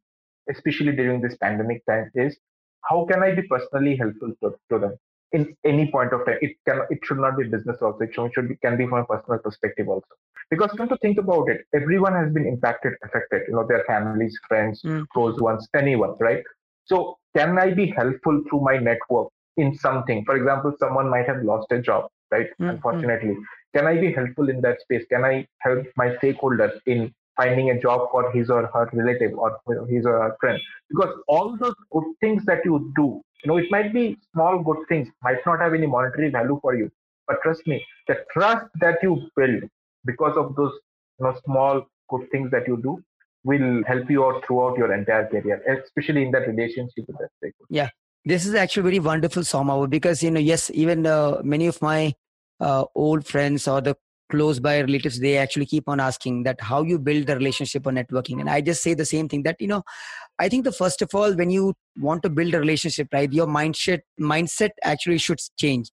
especially 0.51 0.92
during 0.92 1.20
this 1.20 1.37
pandemic 1.37 1.85
time 1.87 2.11
is 2.14 2.37
how 2.88 3.05
can 3.11 3.23
i 3.23 3.35
be 3.35 3.42
personally 3.42 3.96
helpful 3.96 4.33
to, 4.42 4.55
to 4.70 4.79
them 4.79 4.96
in 5.32 5.56
any 5.64 5.90
point 5.90 6.12
of 6.12 6.24
time. 6.26 6.38
It 6.40 6.56
can 6.68 6.80
it 6.90 6.98
should 7.04 7.18
not 7.18 7.36
be 7.38 7.44
business 7.44 7.78
also. 7.80 7.98
It 8.00 8.14
should 8.14 8.48
be 8.48 8.56
can 8.56 8.76
be 8.76 8.86
from 8.86 8.98
a 9.00 9.04
personal 9.04 9.38
perspective 9.38 9.88
also. 9.88 10.06
Because 10.50 10.70
come 10.76 10.88
to 10.88 10.96
think 10.98 11.18
about 11.18 11.48
it, 11.48 11.64
everyone 11.74 12.14
has 12.14 12.32
been 12.32 12.46
impacted, 12.46 12.94
affected. 13.04 13.42
You 13.46 13.54
know, 13.54 13.66
their 13.66 13.84
families, 13.86 14.36
friends, 14.48 14.82
mm. 14.82 15.06
close 15.12 15.40
ones, 15.40 15.68
anyone, 15.74 16.16
right? 16.18 16.42
So 16.86 17.18
can 17.36 17.58
I 17.58 17.72
be 17.72 17.86
helpful 17.86 18.42
through 18.48 18.62
my 18.62 18.76
network 18.78 19.28
in 19.56 19.76
something? 19.76 20.24
For 20.24 20.36
example, 20.36 20.74
someone 20.80 21.08
might 21.08 21.28
have 21.28 21.44
lost 21.44 21.70
a 21.70 21.80
job, 21.80 22.08
right? 22.32 22.48
Mm. 22.60 22.70
Unfortunately, 22.70 23.36
can 23.74 23.86
I 23.86 24.00
be 24.00 24.12
helpful 24.12 24.48
in 24.48 24.60
that 24.62 24.80
space? 24.80 25.04
Can 25.10 25.24
I 25.24 25.46
help 25.60 25.86
my 25.96 26.16
stakeholders 26.16 26.80
in 26.86 27.14
finding 27.36 27.70
a 27.70 27.80
job 27.80 28.08
for 28.10 28.32
his 28.32 28.50
or 28.50 28.66
her 28.74 28.90
relative 28.92 29.32
or 29.38 29.56
his 29.88 30.04
or 30.04 30.20
her 30.20 30.36
friend? 30.40 30.60
Because 30.88 31.14
all 31.28 31.56
those 31.56 31.74
good 31.92 32.04
things 32.20 32.44
that 32.46 32.64
you 32.64 32.92
do 32.96 33.22
you 33.42 33.48
know, 33.48 33.57
it 33.59 33.70
might 33.70 33.92
be 33.92 34.18
small 34.33 34.62
good 34.62 34.79
things, 34.88 35.09
might 35.22 35.38
not 35.46 35.61
have 35.61 35.74
any 35.74 35.87
monetary 35.87 36.31
value 36.31 36.59
for 36.61 36.74
you. 36.74 36.90
But 37.26 37.37
trust 37.42 37.66
me, 37.66 37.85
the 38.09 38.16
trust 38.33 38.66
that 38.81 38.98
you 39.03 39.29
build 39.37 39.64
because 40.05 40.37
of 40.37 40.57
those 40.57 40.72
you 41.18 41.26
know, 41.26 41.35
small 41.44 41.87
good 42.09 42.31
things 42.31 42.50
that 42.50 42.66
you 42.66 42.76
do 42.83 43.03
will 43.44 43.83
help 43.87 44.11
you 44.11 44.24
out 44.24 44.44
throughout 44.46 44.76
your 44.76 44.92
entire 44.92 45.26
career, 45.29 45.62
especially 45.85 46.24
in 46.24 46.31
that 46.33 46.46
relationship 46.46 47.05
with 47.07 47.16
that 47.18 47.31
stakeholder. 47.38 47.66
Yeah, 47.70 47.88
this 48.24 48.46
is 48.46 48.55
actually 48.55 48.83
very 48.83 48.98
wonderful, 48.98 49.42
Somav, 49.42 49.88
because 49.88 50.22
you 50.22 50.31
know, 50.31 50.40
yes, 50.40 50.70
even 50.74 51.07
uh, 51.07 51.40
many 51.42 51.66
of 51.66 51.81
my 51.81 52.14
uh, 52.59 52.85
old 52.94 53.26
friends 53.26 53.66
or 53.66 53.81
the 53.81 53.96
close 54.30 54.60
by 54.60 54.80
relatives 54.80 55.20
they 55.20 55.36
actually 55.36 55.66
keep 55.66 55.88
on 55.88 56.00
asking 56.00 56.42
that 56.44 56.60
how 56.60 56.82
you 56.82 56.98
build 56.98 57.26
the 57.26 57.36
relationship 57.36 57.86
or 57.86 57.92
networking 57.92 58.40
and 58.40 58.48
i 58.48 58.60
just 58.60 58.82
say 58.82 58.94
the 58.94 59.04
same 59.04 59.28
thing 59.28 59.42
that 59.42 59.60
you 59.60 59.66
know 59.66 59.82
I 60.40 60.48
think 60.48 60.64
the 60.64 60.72
first 60.72 61.02
of 61.02 61.14
all, 61.14 61.34
when 61.34 61.50
you 61.50 61.74
want 61.98 62.22
to 62.22 62.30
build 62.30 62.54
a 62.54 62.58
relationship, 62.58 63.08
right, 63.12 63.30
your 63.30 63.46
mindset 63.46 64.00
mindset 64.18 64.70
actually 64.82 65.18
should 65.18 65.38
change. 65.58 65.90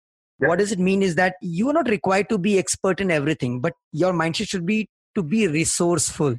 Yeah. 0.40 0.48
What 0.48 0.58
does 0.60 0.72
it 0.72 0.78
mean 0.78 1.02
is 1.02 1.14
that 1.16 1.34
you 1.42 1.68
are 1.68 1.74
not 1.74 1.90
required 1.90 2.30
to 2.30 2.38
be 2.38 2.58
expert 2.58 3.00
in 3.02 3.10
everything, 3.10 3.60
but 3.60 3.74
your 3.92 4.14
mindset 4.14 4.48
should 4.48 4.64
be 4.64 4.88
to 5.14 5.22
be 5.22 5.46
resourceful. 5.46 6.38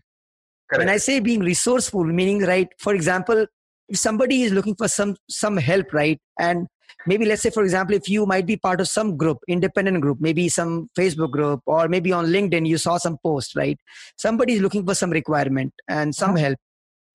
Correct. 0.70 0.80
When 0.80 0.90
I 0.90 0.98
say 0.98 1.20
being 1.20 1.42
resourceful, 1.42 2.04
meaning 2.06 2.42
right, 2.42 2.70
for 2.80 2.96
example, 2.96 3.46
if 3.88 4.00
somebody 4.00 4.42
is 4.42 4.52
looking 4.52 4.74
for 4.74 4.88
some 4.88 5.16
some 5.30 5.58
help, 5.58 5.94
right, 5.94 6.20
and 6.40 6.68
maybe 7.06 7.26
let's 7.26 7.42
say 7.42 7.50
for 7.50 7.64
example 7.64 7.96
if 7.96 8.10
you 8.10 8.26
might 8.26 8.46
be 8.46 8.58
part 8.58 8.82
of 8.82 8.88
some 8.88 9.18
group 9.18 9.38
independent 9.48 10.02
group 10.02 10.20
maybe 10.20 10.48
some 10.50 10.90
facebook 10.98 11.32
group 11.32 11.62
or 11.66 11.88
maybe 11.88 12.12
on 12.12 12.26
linkedin 12.26 12.68
you 12.68 12.78
saw 12.78 12.98
some 12.98 13.18
post 13.24 13.56
right? 13.56 13.80
Somebody 14.18 14.54
is 14.54 14.62
looking 14.62 14.86
for 14.86 14.96
some 14.96 15.12
requirement 15.12 15.74
and 15.88 16.14
some 16.16 16.32
uh-huh. 16.32 16.56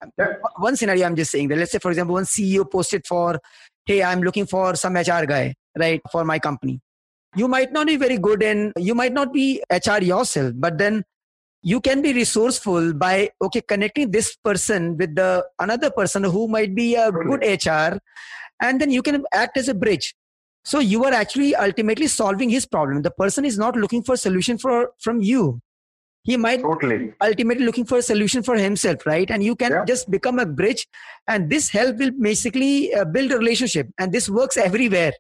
help. 0.02 0.42
One 0.58 0.76
scenario 0.76 1.06
i'm 1.06 1.16
just 1.16 1.30
saying 1.30 1.48
that 1.48 1.58
let's 1.58 1.72
say 1.72 1.78
for 1.78 1.90
example 1.90 2.14
one 2.14 2.24
ceo 2.24 2.70
posted 2.70 3.06
for 3.06 3.40
hey 3.86 4.02
i'm 4.02 4.20
looking 4.20 4.46
for 4.46 4.74
some 4.76 4.94
hr 4.94 5.24
guy 5.26 5.54
right 5.78 6.00
for 6.10 6.24
my 6.24 6.38
company. 6.38 6.80
You 7.34 7.48
might 7.48 7.72
not 7.72 7.86
be 7.86 7.96
very 7.96 8.16
good 8.16 8.42
and 8.42 8.72
you 8.78 8.94
might 8.94 9.12
not 9.12 9.32
be 9.32 9.62
hr 9.70 10.02
yourself 10.02 10.52
but 10.56 10.78
then 10.78 11.04
you 11.70 11.81
can 11.81 12.00
be 12.00 12.12
resourceful 12.12 12.92
by 12.94 13.29
okay 13.42 13.61
connecting 13.61 14.11
this 14.12 14.37
person 14.48 14.96
with 14.98 15.16
the 15.16 15.44
another 15.59 15.90
person 15.90 16.22
who 16.22 16.46
might 16.46 16.76
be 16.76 16.94
a 16.94 17.11
good 17.11 17.42
hr 17.64 17.98
and 18.62 18.81
then 18.81 18.90
you 18.96 19.02
can 19.02 19.24
act 19.33 19.57
as 19.57 19.68
a 19.68 19.74
bridge. 19.74 20.14
So 20.64 20.79
you 20.79 21.05
are 21.05 21.12
actually 21.12 21.55
ultimately 21.55 22.07
solving 22.07 22.50
his 22.50 22.66
problem. 22.66 23.02
The 23.02 23.11
person 23.11 23.44
is 23.44 23.59
not 23.59 23.76
looking 23.76 24.02
for 24.05 24.14
a 24.14 24.16
solution 24.16 24.59
for 24.59 24.92
from 25.00 25.20
you. 25.20 25.61
He 26.22 26.37
might 26.37 26.62
totally. 26.62 27.12
ultimately 27.20 27.64
looking 27.64 27.85
for 27.85 27.98
a 27.98 28.02
solution 28.02 28.42
for 28.44 28.57
himself 28.57 29.05
right? 29.05 29.29
And 29.29 29.42
you 29.42 29.57
can 29.57 29.72
yeah. 29.72 29.85
just 29.85 30.09
become 30.09 30.38
a 30.38 30.46
bridge 30.46 30.87
and 31.26 31.50
this 31.50 31.68
help 31.68 31.98
will 31.98 32.12
basically 32.12 32.94
uh, 32.94 33.05
build 33.05 33.33
a 33.33 33.38
relationship 33.38 33.88
and 33.98 34.12
this 34.12 34.29
works 34.29 34.57
everywhere 34.57 35.12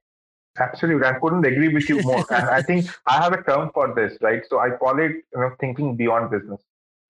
absolutely 0.58 1.06
i 1.06 1.18
couldn't 1.18 1.44
agree 1.44 1.68
with 1.68 1.88
you 1.88 2.00
more 2.02 2.24
and 2.30 2.48
i 2.50 2.62
think 2.62 2.86
i 3.06 3.16
have 3.22 3.32
a 3.32 3.42
term 3.42 3.70
for 3.74 3.94
this 3.94 4.16
right 4.20 4.42
so 4.48 4.58
i 4.58 4.70
call 4.70 4.98
it 4.98 5.12
you 5.12 5.40
know 5.40 5.50
thinking 5.60 5.96
beyond 5.96 6.30
business 6.30 6.60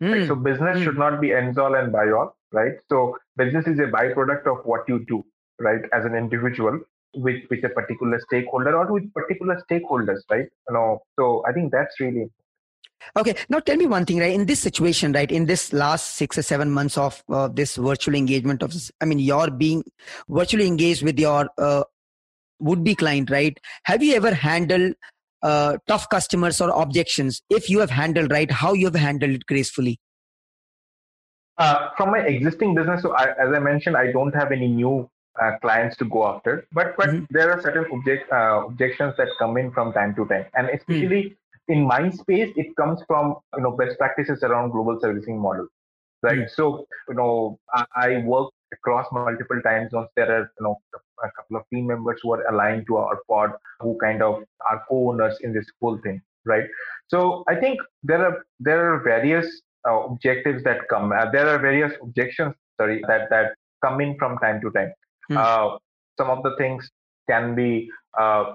mm. 0.02 0.12
right? 0.12 0.26
so 0.26 0.34
hmm. 0.34 0.42
business 0.42 0.78
mm. 0.78 0.84
should 0.84 0.98
not 0.98 1.20
be 1.20 1.32
ends 1.32 1.58
all 1.58 1.74
and 1.74 1.92
by 1.92 2.08
all 2.10 2.36
right 2.52 2.74
so 2.88 3.16
business 3.36 3.66
is 3.66 3.78
a 3.78 3.88
byproduct 3.96 4.46
of 4.46 4.64
what 4.64 4.88
you 4.88 5.04
do 5.06 5.24
right 5.58 5.82
as 5.92 6.04
an 6.04 6.14
individual 6.14 6.78
with 7.14 7.42
with 7.50 7.64
a 7.64 7.68
particular 7.68 8.20
stakeholder 8.20 8.76
or 8.76 8.92
with 8.92 9.12
particular 9.14 9.62
stakeholders 9.70 10.20
right 10.30 10.48
you 10.68 10.74
know 10.74 11.00
so 11.18 11.44
i 11.48 11.52
think 11.52 11.72
that's 11.72 12.00
really 12.00 12.28
Okay, 13.16 13.34
now 13.48 13.60
tell 13.60 13.76
me 13.76 13.86
one 13.86 14.04
thing, 14.04 14.18
right? 14.18 14.34
In 14.34 14.46
this 14.46 14.60
situation, 14.60 15.12
right, 15.12 15.30
in 15.30 15.46
this 15.46 15.72
last 15.72 16.16
six 16.16 16.38
or 16.38 16.42
seven 16.42 16.70
months 16.70 16.98
of 16.98 17.22
uh, 17.28 17.48
this 17.48 17.76
virtual 17.76 18.14
engagement 18.14 18.62
of, 18.62 18.74
I 19.00 19.04
mean, 19.04 19.18
you're 19.18 19.50
being 19.50 19.84
virtually 20.28 20.66
engaged 20.66 21.02
with 21.02 21.18
your 21.18 21.48
uh, 21.58 21.84
would-be 22.60 22.94
client, 22.94 23.30
right? 23.30 23.58
Have 23.84 24.02
you 24.02 24.14
ever 24.14 24.34
handled 24.34 24.94
uh, 25.42 25.78
tough 25.86 26.08
customers 26.08 26.60
or 26.60 26.70
objections? 26.70 27.42
If 27.50 27.68
you 27.70 27.80
have 27.80 27.90
handled 27.90 28.30
right, 28.30 28.50
how 28.50 28.72
you 28.72 28.86
have 28.86 28.94
handled 28.94 29.32
it 29.32 29.46
gracefully? 29.46 29.98
Uh, 31.58 31.88
from 31.96 32.10
my 32.10 32.18
existing 32.18 32.74
business, 32.74 33.02
so 33.02 33.14
I, 33.14 33.30
as 33.30 33.52
I 33.54 33.58
mentioned, 33.58 33.96
I 33.96 34.12
don't 34.12 34.34
have 34.34 34.52
any 34.52 34.68
new 34.68 35.08
uh, 35.40 35.52
clients 35.62 35.96
to 35.98 36.04
go 36.04 36.26
after, 36.26 36.66
but 36.72 36.96
but 36.98 37.08
mm-hmm. 37.08 37.24
there 37.30 37.50
are 37.50 37.60
certain 37.62 37.86
object, 37.92 38.30
uh, 38.30 38.66
objections 38.66 39.14
that 39.16 39.28
come 39.38 39.56
in 39.56 39.70
from 39.72 39.92
time 39.92 40.14
to 40.16 40.26
time, 40.26 40.46
and 40.54 40.68
especially. 40.70 41.22
Mm-hmm 41.24 41.34
in 41.68 41.86
my 41.86 42.10
space, 42.10 42.52
it 42.56 42.74
comes 42.76 43.00
from 43.06 43.36
you 43.56 43.62
know 43.62 43.72
best 43.72 43.98
practices 43.98 44.42
around 44.42 44.70
global 44.70 44.98
servicing 45.00 45.38
model, 45.38 45.66
right? 46.22 46.38
Mm. 46.38 46.50
So 46.50 46.86
you 47.08 47.14
know 47.14 47.58
I, 47.72 47.84
I, 47.96 48.18
work 48.18 48.50
across 48.72 49.06
multiple 49.12 49.60
time 49.62 49.88
zones. 49.90 50.08
There 50.16 50.30
are 50.30 50.52
you 50.58 50.64
know 50.64 50.76
a 51.24 51.30
couple 51.36 51.56
of 51.56 51.62
team 51.72 51.86
members 51.86 52.20
who 52.22 52.32
are 52.32 52.46
aligned 52.46 52.86
to 52.88 52.96
our 52.96 53.18
pod, 53.28 53.52
who 53.80 53.96
kind 54.02 54.22
of 54.22 54.42
are 54.68 54.84
co-owners 54.88 55.38
in 55.42 55.52
this 55.52 55.66
whole 55.80 55.98
thing, 55.98 56.20
right? 56.44 56.64
So 57.08 57.44
I 57.48 57.56
think 57.56 57.80
there 58.02 58.24
are 58.24 58.44
there 58.60 58.92
are 58.92 59.02
various 59.02 59.62
uh, 59.88 60.00
objectives 60.00 60.62
that 60.64 60.88
come. 60.88 61.12
Uh, 61.12 61.30
there 61.30 61.48
are 61.48 61.58
various 61.58 61.92
objections, 62.02 62.54
sorry, 62.80 63.02
that 63.08 63.30
that 63.30 63.54
come 63.84 64.00
in 64.00 64.16
from 64.18 64.38
time 64.38 64.60
to 64.60 64.70
time. 64.70 64.92
Mm. 65.30 65.36
Uh, 65.36 65.78
some 66.18 66.30
of 66.30 66.42
the 66.42 66.54
things 66.56 66.90
can 67.28 67.54
be 67.54 67.88
uh, 68.18 68.54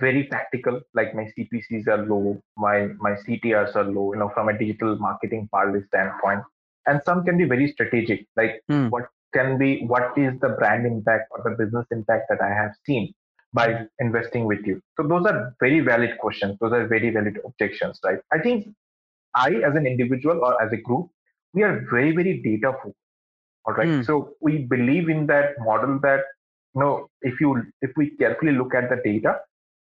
very 0.00 0.24
practical 0.24 0.80
like 0.94 1.14
my 1.14 1.24
cpcs 1.36 1.86
are 1.86 2.06
low 2.06 2.40
my 2.56 2.88
my 2.98 3.12
ctrs 3.12 3.76
are 3.76 3.84
low 3.84 4.12
you 4.12 4.18
know 4.18 4.30
from 4.34 4.48
a 4.48 4.58
digital 4.58 4.96
marketing 4.96 5.46
parley 5.52 5.82
standpoint 5.88 6.42
and 6.86 7.00
some 7.04 7.24
can 7.24 7.36
be 7.36 7.44
very 7.44 7.68
strategic 7.68 8.26
like 8.36 8.62
hmm. 8.68 8.88
what 8.88 9.08
can 9.36 9.58
be 9.62 9.70
what 9.92 10.16
is 10.24 10.34
the 10.44 10.50
brand 10.60 10.86
impact 10.86 11.30
or 11.32 11.44
the 11.46 11.54
business 11.62 11.86
impact 11.98 12.26
that 12.32 12.42
i 12.48 12.52
have 12.62 12.72
seen 12.88 13.12
by 13.58 13.66
hmm. 13.72 13.84
investing 14.00 14.44
with 14.44 14.66
you. 14.66 14.80
So 14.96 15.06
those 15.10 15.24
are 15.24 15.54
very 15.60 15.80
valid 15.80 16.18
questions. 16.18 16.56
Those 16.60 16.72
are 16.78 16.86
very 16.88 17.10
valid 17.10 17.38
objections 17.48 18.00
right? 18.04 18.18
I 18.36 18.38
think 18.46 18.66
i 19.36 19.50
as 19.68 19.74
an 19.80 19.86
individual 19.86 20.40
or 20.46 20.52
as 20.62 20.72
a 20.72 20.80
group 20.88 21.08
we 21.54 21.62
are 21.62 21.74
very 21.90 22.12
very 22.18 22.34
data 22.46 22.72
focused 22.82 22.96
all 23.66 23.74
right 23.74 23.88
mm. 23.88 24.04
so 24.08 24.14
we 24.40 24.58
believe 24.74 25.08
in 25.08 25.26
that 25.32 25.58
model 25.68 25.98
that 26.06 26.22
you 26.74 26.80
know 26.82 27.08
if 27.22 27.40
you 27.40 27.50
if 27.88 27.92
we 27.96 28.10
carefully 28.22 28.52
look 28.60 28.74
at 28.74 28.88
the 28.92 29.00
data 29.04 29.34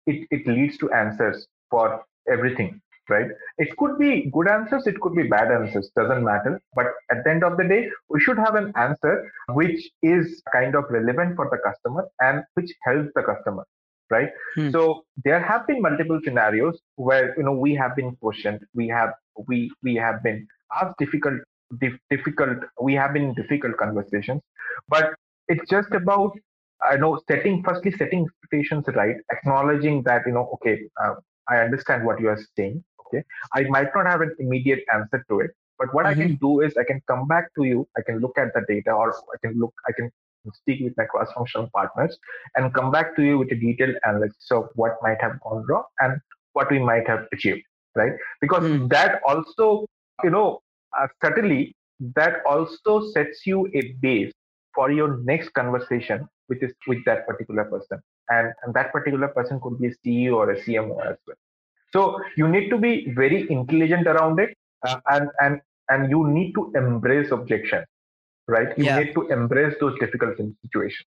it, 0.08 0.28
it 0.32 0.48
leads 0.48 0.78
to 0.78 0.92
answers 0.92 1.48
for 1.70 2.04
everything 2.36 2.82
right 3.10 3.28
it 3.58 3.76
could 3.78 3.98
be 3.98 4.30
good 4.32 4.48
answers 4.48 4.86
it 4.88 5.00
could 5.02 5.16
be 5.16 5.24
bad 5.24 5.52
answers 5.52 5.90
doesn't 5.96 6.24
matter 6.24 6.62
but 6.76 6.88
at 7.12 7.24
the 7.24 7.30
end 7.30 7.44
of 7.44 7.58
the 7.58 7.64
day 7.64 7.90
we 8.10 8.20
should 8.20 8.38
have 8.38 8.56
an 8.56 8.72
answer 8.76 9.32
which 9.54 9.90
is 10.02 10.42
kind 10.54 10.76
of 10.76 10.86
relevant 10.90 11.36
for 11.36 11.50
the 11.52 11.58
customer 11.68 12.08
and 12.20 12.44
which 12.54 12.72
helps 12.84 13.10
the 13.16 13.24
customer 13.24 13.66
right 14.10 14.30
hmm. 14.56 14.70
so 14.72 15.04
there 15.24 15.42
have 15.42 15.66
been 15.68 15.82
multiple 15.82 16.20
scenarios 16.24 16.80
where 16.96 17.36
you 17.38 17.44
know 17.44 17.54
we 17.54 17.74
have 17.74 17.96
been 17.96 18.16
questioned 18.18 18.60
we 18.74 18.88
have 18.88 19.14
we 19.48 19.72
we 19.84 19.96
have 19.96 20.22
been 20.24 20.46
asked 20.82 20.96
difficult 21.00 21.40
dif- 21.80 22.00
difficult 22.10 22.58
we 22.82 22.94
have 22.94 23.14
been 23.14 23.24
in 23.24 23.34
difficult 23.34 23.76
conversations 23.78 24.42
but 24.88 25.14
it's 25.48 25.70
just 25.70 25.92
about 25.94 26.32
I 26.84 26.96
know 26.98 27.20
setting 27.30 27.64
firstly 27.64 27.92
setting 27.92 28.26
expectations 28.26 28.86
right, 28.96 29.16
acknowledging 29.32 30.04
that 30.04 30.24
you 30.26 30.34
know 30.34 30.50
okay, 30.56 30.82
uh, 31.04 31.16
I 31.48 31.58
understand 31.58 32.06
what 32.06 32.20
you 32.20 32.30
are 32.30 32.40
saying. 32.58 32.84
Okay, 33.14 33.24
I 33.54 33.64
might 33.64 33.90
not 33.96 34.06
have 34.06 34.22
an 34.22 34.36
immediate 34.40 34.84
answer 34.94 35.24
to 35.30 35.40
it, 35.42 35.52
but 35.78 35.94
what 35.94 36.06
mm-hmm. 36.06 36.20
I 36.20 36.24
can 36.24 36.34
mm-hmm. 36.34 36.46
do 36.46 36.62
is 36.62 36.78
I 36.78 36.84
can 36.84 37.02
come 37.08 37.28
back 37.28 37.54
to 37.56 37.64
you. 37.64 37.88
I 37.98 38.02
can 38.02 38.20
look 38.20 38.38
at 38.38 38.54
the 38.54 38.62
data, 38.68 38.92
or 38.92 39.14
I 39.14 39.38
can 39.46 39.60
look, 39.60 39.74
I 39.88 39.92
can 39.92 40.12
speak 40.54 40.82
with 40.82 40.94
my 40.98 41.06
cross-functional 41.06 41.70
partners 41.74 42.18
and 42.56 42.74
come 42.74 42.92
back 42.92 43.16
to 43.16 43.24
you 43.24 43.38
with 43.38 43.52
a 43.52 43.56
detailed 43.56 43.96
analysis 44.04 44.50
of 44.52 44.70
what 44.76 44.98
might 45.02 45.22
have 45.22 45.40
gone 45.42 45.66
wrong 45.68 45.84
and 46.00 46.20
what 46.54 46.72
we 46.72 46.80
might 46.80 47.08
have 47.08 47.28
achieved. 47.34 47.62
Right, 47.94 48.14
because 48.40 48.64
mm. 48.64 48.90
that 48.90 49.20
also, 49.28 49.86
you 50.24 50.30
know, 50.30 50.62
uh, 50.98 51.08
certainly 51.22 51.76
that 52.16 52.42
also 52.46 53.10
sets 53.12 53.46
you 53.46 53.70
a 53.74 53.82
base 54.02 54.32
for 54.74 54.92
your 54.92 55.18
next 55.18 55.50
conversation 55.54 56.28
with 56.50 56.60
this 56.62 56.72
with 56.88 57.04
that 57.06 57.28
particular 57.28 57.66
person 57.66 58.02
and, 58.30 58.54
and 58.64 58.74
that 58.74 58.92
particular 58.92 59.28
person 59.28 59.60
could 59.62 59.80
be 59.80 59.88
a 59.88 59.96
ceo 60.04 60.36
or 60.36 60.52
a 60.52 60.62
cmo 60.64 61.00
as 61.06 61.18
well 61.28 61.38
so 61.94 62.20
you 62.38 62.48
need 62.48 62.70
to 62.70 62.78
be 62.78 63.12
very 63.12 63.50
intelligent 63.50 64.08
around 64.08 64.40
it 64.40 64.56
uh, 64.88 65.00
and 65.12 65.30
and 65.40 65.62
and 65.90 66.10
you 66.10 66.28
need 66.28 66.54
to 66.54 66.72
embrace 66.76 67.32
objection 67.32 67.84
right? 68.52 68.78
You 68.78 68.86
yeah. 68.86 69.00
need 69.00 69.14
to 69.14 69.28
embrace 69.30 69.76
those 69.80 69.98
difficult 70.00 70.38
situations. 70.38 71.08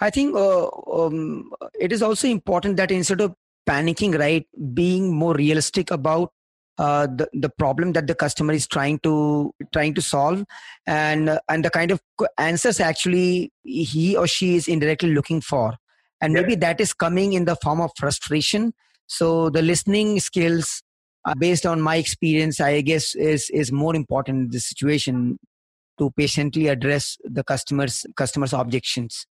I 0.00 0.10
think 0.10 0.36
uh, 0.36 0.68
um, 0.92 1.50
it 1.80 1.92
is 1.92 2.02
also 2.02 2.28
important 2.28 2.76
that 2.76 2.90
instead 2.90 3.20
of 3.20 3.34
panicking 3.66 4.18
right 4.18 4.46
being 4.74 5.12
more 5.14 5.34
realistic 5.34 5.90
about 5.90 6.32
uh, 6.78 7.06
the 7.06 7.28
the 7.32 7.48
problem 7.48 7.94
that 7.94 8.06
the 8.06 8.14
customer 8.14 8.52
is 8.52 8.66
trying 8.66 8.98
to 9.00 9.54
trying 9.72 9.94
to 9.94 10.02
solve 10.02 10.44
and 10.86 11.30
uh, 11.30 11.40
and 11.48 11.64
the 11.64 11.70
kind 11.70 11.90
of 11.90 12.02
answers 12.36 12.78
actually 12.78 13.50
he 13.64 14.14
or 14.14 14.26
she 14.26 14.54
is 14.56 14.68
indirectly 14.68 15.12
looking 15.12 15.40
for. 15.40 15.74
And 16.20 16.32
maybe 16.32 16.54
that 16.56 16.80
is 16.80 16.94
coming 16.94 17.34
in 17.34 17.44
the 17.44 17.56
form 17.56 17.80
of 17.80 17.90
frustration 17.96 18.72
so 19.06 19.50
the 19.50 19.62
listening 19.62 20.18
skills 20.20 20.82
uh, 21.24 21.34
based 21.38 21.66
on 21.66 21.80
my 21.80 21.96
experience 21.96 22.60
i 22.60 22.80
guess 22.80 23.14
is 23.14 23.50
is 23.50 23.72
more 23.72 23.94
important 23.94 24.36
in 24.44 24.50
this 24.50 24.66
situation 24.68 25.38
to 25.98 26.10
patiently 26.16 26.68
address 26.68 27.16
the 27.24 27.44
customers 27.44 28.04
customers 28.16 28.52
objections 28.52 29.26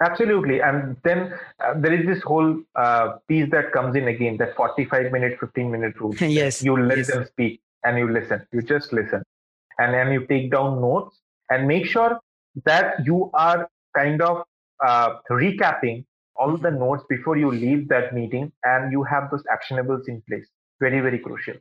Absolutely. 0.00 0.60
And 0.60 0.96
then 1.02 1.34
uh, 1.60 1.74
there 1.76 1.92
is 1.92 2.06
this 2.06 2.22
whole 2.22 2.60
uh, 2.76 3.14
piece 3.26 3.50
that 3.50 3.72
comes 3.72 3.96
in 3.96 4.06
again, 4.06 4.36
that 4.36 4.54
45 4.54 5.10
minute, 5.10 5.38
15 5.40 5.70
minute 5.70 5.98
rule. 6.00 6.14
yes. 6.20 6.62
You 6.62 6.80
let 6.80 6.98
yes. 6.98 7.08
them 7.08 7.26
speak 7.26 7.60
and 7.84 7.98
you 7.98 8.10
listen. 8.10 8.46
You 8.52 8.62
just 8.62 8.92
listen. 8.92 9.22
And 9.78 9.94
then 9.94 10.12
you 10.12 10.26
take 10.26 10.52
down 10.52 10.80
notes 10.80 11.18
and 11.50 11.66
make 11.66 11.86
sure 11.86 12.20
that 12.64 13.04
you 13.04 13.30
are 13.34 13.68
kind 13.96 14.22
of 14.22 14.44
uh, 14.86 15.16
recapping 15.30 16.04
all 16.38 16.56
the 16.56 16.70
notes 16.70 17.04
before 17.08 17.36
you 17.36 17.50
leave 17.50 17.88
that 17.88 18.14
meeting 18.14 18.52
and 18.64 18.92
you 18.92 19.02
have 19.02 19.30
those 19.30 19.42
actionables 19.52 20.08
in 20.08 20.22
place. 20.28 20.46
Very, 20.80 21.00
very 21.00 21.18
crucial. 21.18 21.54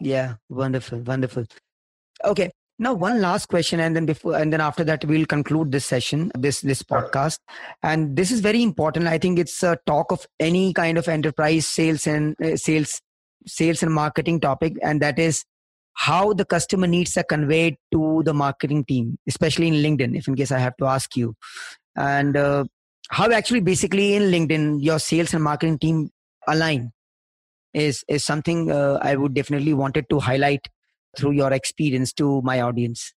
Yeah, 0.00 0.34
wonderful, 0.48 1.00
wonderful. 1.00 1.44
Okay, 2.24 2.50
now, 2.78 2.92
one 2.92 3.22
last 3.22 3.48
question, 3.48 3.80
and 3.80 3.96
then 3.96 4.04
before, 4.04 4.36
and 4.36 4.52
then 4.52 4.60
after 4.60 4.84
that, 4.84 5.02
we'll 5.06 5.24
conclude 5.24 5.72
this 5.72 5.86
session, 5.86 6.30
this 6.36 6.60
this 6.60 6.82
podcast. 6.82 7.38
And 7.82 8.14
this 8.16 8.30
is 8.30 8.40
very 8.40 8.62
important. 8.62 9.06
I 9.06 9.16
think 9.16 9.38
it's 9.38 9.62
a 9.62 9.78
talk 9.86 10.12
of 10.12 10.26
any 10.38 10.74
kind 10.74 10.98
of 10.98 11.08
enterprise 11.08 11.66
sales 11.66 12.06
and 12.06 12.36
uh, 12.44 12.56
sales, 12.56 13.00
sales 13.46 13.82
and 13.82 13.94
marketing 13.94 14.40
topic, 14.40 14.74
and 14.82 15.00
that 15.00 15.18
is 15.18 15.42
how 15.94 16.34
the 16.34 16.44
customer 16.44 16.86
needs 16.86 17.16
are 17.16 17.22
conveyed 17.24 17.78
to 17.92 18.22
the 18.26 18.34
marketing 18.34 18.84
team, 18.84 19.18
especially 19.26 19.68
in 19.68 19.74
LinkedIn. 19.74 20.14
If 20.14 20.28
in 20.28 20.34
case 20.34 20.52
I 20.52 20.58
have 20.58 20.76
to 20.76 20.84
ask 20.84 21.16
you, 21.16 21.34
and 21.96 22.36
uh, 22.36 22.64
how 23.10 23.30
actually 23.30 23.60
basically 23.60 24.14
in 24.14 24.24
LinkedIn 24.24 24.82
your 24.82 24.98
sales 24.98 25.34
and 25.34 25.42
marketing 25.42 25.78
team 25.78 26.10
align 26.48 26.92
is 27.74 28.04
is 28.08 28.24
something 28.24 28.70
uh, 28.70 28.98
I 29.02 29.16
would 29.16 29.34
definitely 29.34 29.74
wanted 29.74 30.08
to 30.10 30.20
highlight 30.20 30.68
through 31.16 31.32
your 31.32 31.52
experience 31.52 32.12
to 32.14 32.42
my 32.42 32.60
audience. 32.60 33.12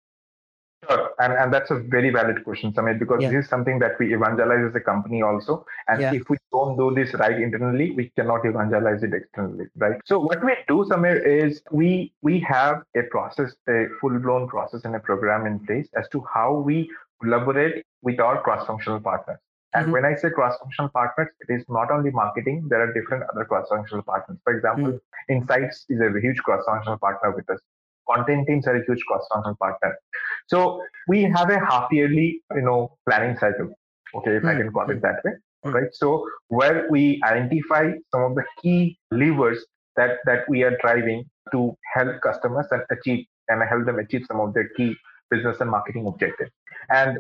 Sure. 0.88 1.10
And, 1.18 1.32
and 1.32 1.52
that's 1.52 1.72
a 1.72 1.80
very 1.80 2.10
valid 2.10 2.44
question, 2.44 2.72
Samir, 2.72 2.98
because 2.98 3.20
yeah. 3.20 3.30
this 3.30 3.44
is 3.44 3.50
something 3.50 3.80
that 3.80 3.98
we 3.98 4.14
evangelize 4.14 4.64
as 4.68 4.74
a 4.76 4.80
company 4.80 5.22
also. 5.22 5.66
And 5.88 6.00
yeah. 6.00 6.14
if 6.14 6.30
we 6.30 6.36
don't 6.52 6.76
do 6.76 6.94
this 6.94 7.14
right 7.14 7.36
internally, 7.36 7.90
we 7.90 8.10
cannot 8.10 8.46
evangelize 8.46 9.02
it 9.02 9.12
externally, 9.12 9.66
right? 9.76 10.00
So 10.04 10.20
what 10.20 10.44
we 10.44 10.54
do, 10.68 10.86
Samir, 10.88 11.26
is 11.26 11.60
we 11.72 12.12
we 12.22 12.38
have 12.48 12.82
a 12.96 13.02
process, 13.10 13.56
a 13.68 13.86
full-blown 14.00 14.46
process 14.48 14.84
and 14.84 14.94
a 14.94 15.00
program 15.00 15.46
in 15.46 15.58
place 15.66 15.88
as 15.96 16.08
to 16.10 16.24
how 16.32 16.54
we 16.54 16.88
collaborate 17.20 17.84
with 18.02 18.20
our 18.20 18.40
cross-functional 18.40 19.00
partners. 19.00 19.38
And 19.78 19.86
mm-hmm. 19.86 19.92
when 19.92 20.04
I 20.04 20.16
say 20.16 20.30
cross-functional 20.30 20.90
partners, 20.90 21.28
it 21.40 21.52
is 21.52 21.64
not 21.68 21.92
only 21.92 22.10
marketing, 22.10 22.66
there 22.68 22.80
are 22.80 22.92
different 22.92 23.24
other 23.32 23.44
cross-functional 23.44 24.02
partners. 24.02 24.38
For 24.44 24.56
example, 24.56 24.92
mm-hmm. 24.92 25.32
Insights 25.34 25.84
is 25.88 26.00
a 26.00 26.10
huge 26.20 26.38
cross-functional 26.38 26.98
partner 26.98 27.30
with 27.30 27.48
us. 27.50 27.60
Content 28.10 28.46
teams 28.48 28.66
are 28.66 28.76
a 28.76 28.84
huge 28.84 29.04
cross-functional 29.04 29.56
partner. 29.56 29.96
So 30.48 30.82
we 31.06 31.22
have 31.22 31.50
a 31.50 31.60
half 31.60 31.92
yearly, 31.92 32.42
you 32.54 32.62
know, 32.62 32.96
planning 33.08 33.36
cycle. 33.38 33.72
Okay, 34.16 34.36
if 34.36 34.42
mm-hmm. 34.42 34.48
I 34.48 34.54
can 34.54 34.72
call 34.72 34.90
it 34.90 35.00
that 35.02 35.22
way. 35.24 35.32
Mm-hmm. 35.64 35.76
Right. 35.76 35.88
So 35.92 36.26
where 36.48 36.86
we 36.90 37.20
identify 37.24 37.92
some 38.10 38.22
of 38.22 38.34
the 38.34 38.44
key 38.62 38.98
levers 39.10 39.64
that 39.96 40.18
that 40.24 40.48
we 40.48 40.62
are 40.62 40.76
driving 40.80 41.24
to 41.52 41.76
help 41.94 42.20
customers 42.22 42.66
and 42.70 42.82
achieve 42.90 43.26
and 43.48 43.62
help 43.68 43.84
them 43.84 43.98
achieve 43.98 44.24
some 44.28 44.40
of 44.40 44.54
their 44.54 44.68
key 44.76 44.96
business 45.30 45.60
and 45.60 45.70
marketing 45.70 46.06
objectives. 46.06 46.50
And 46.90 47.18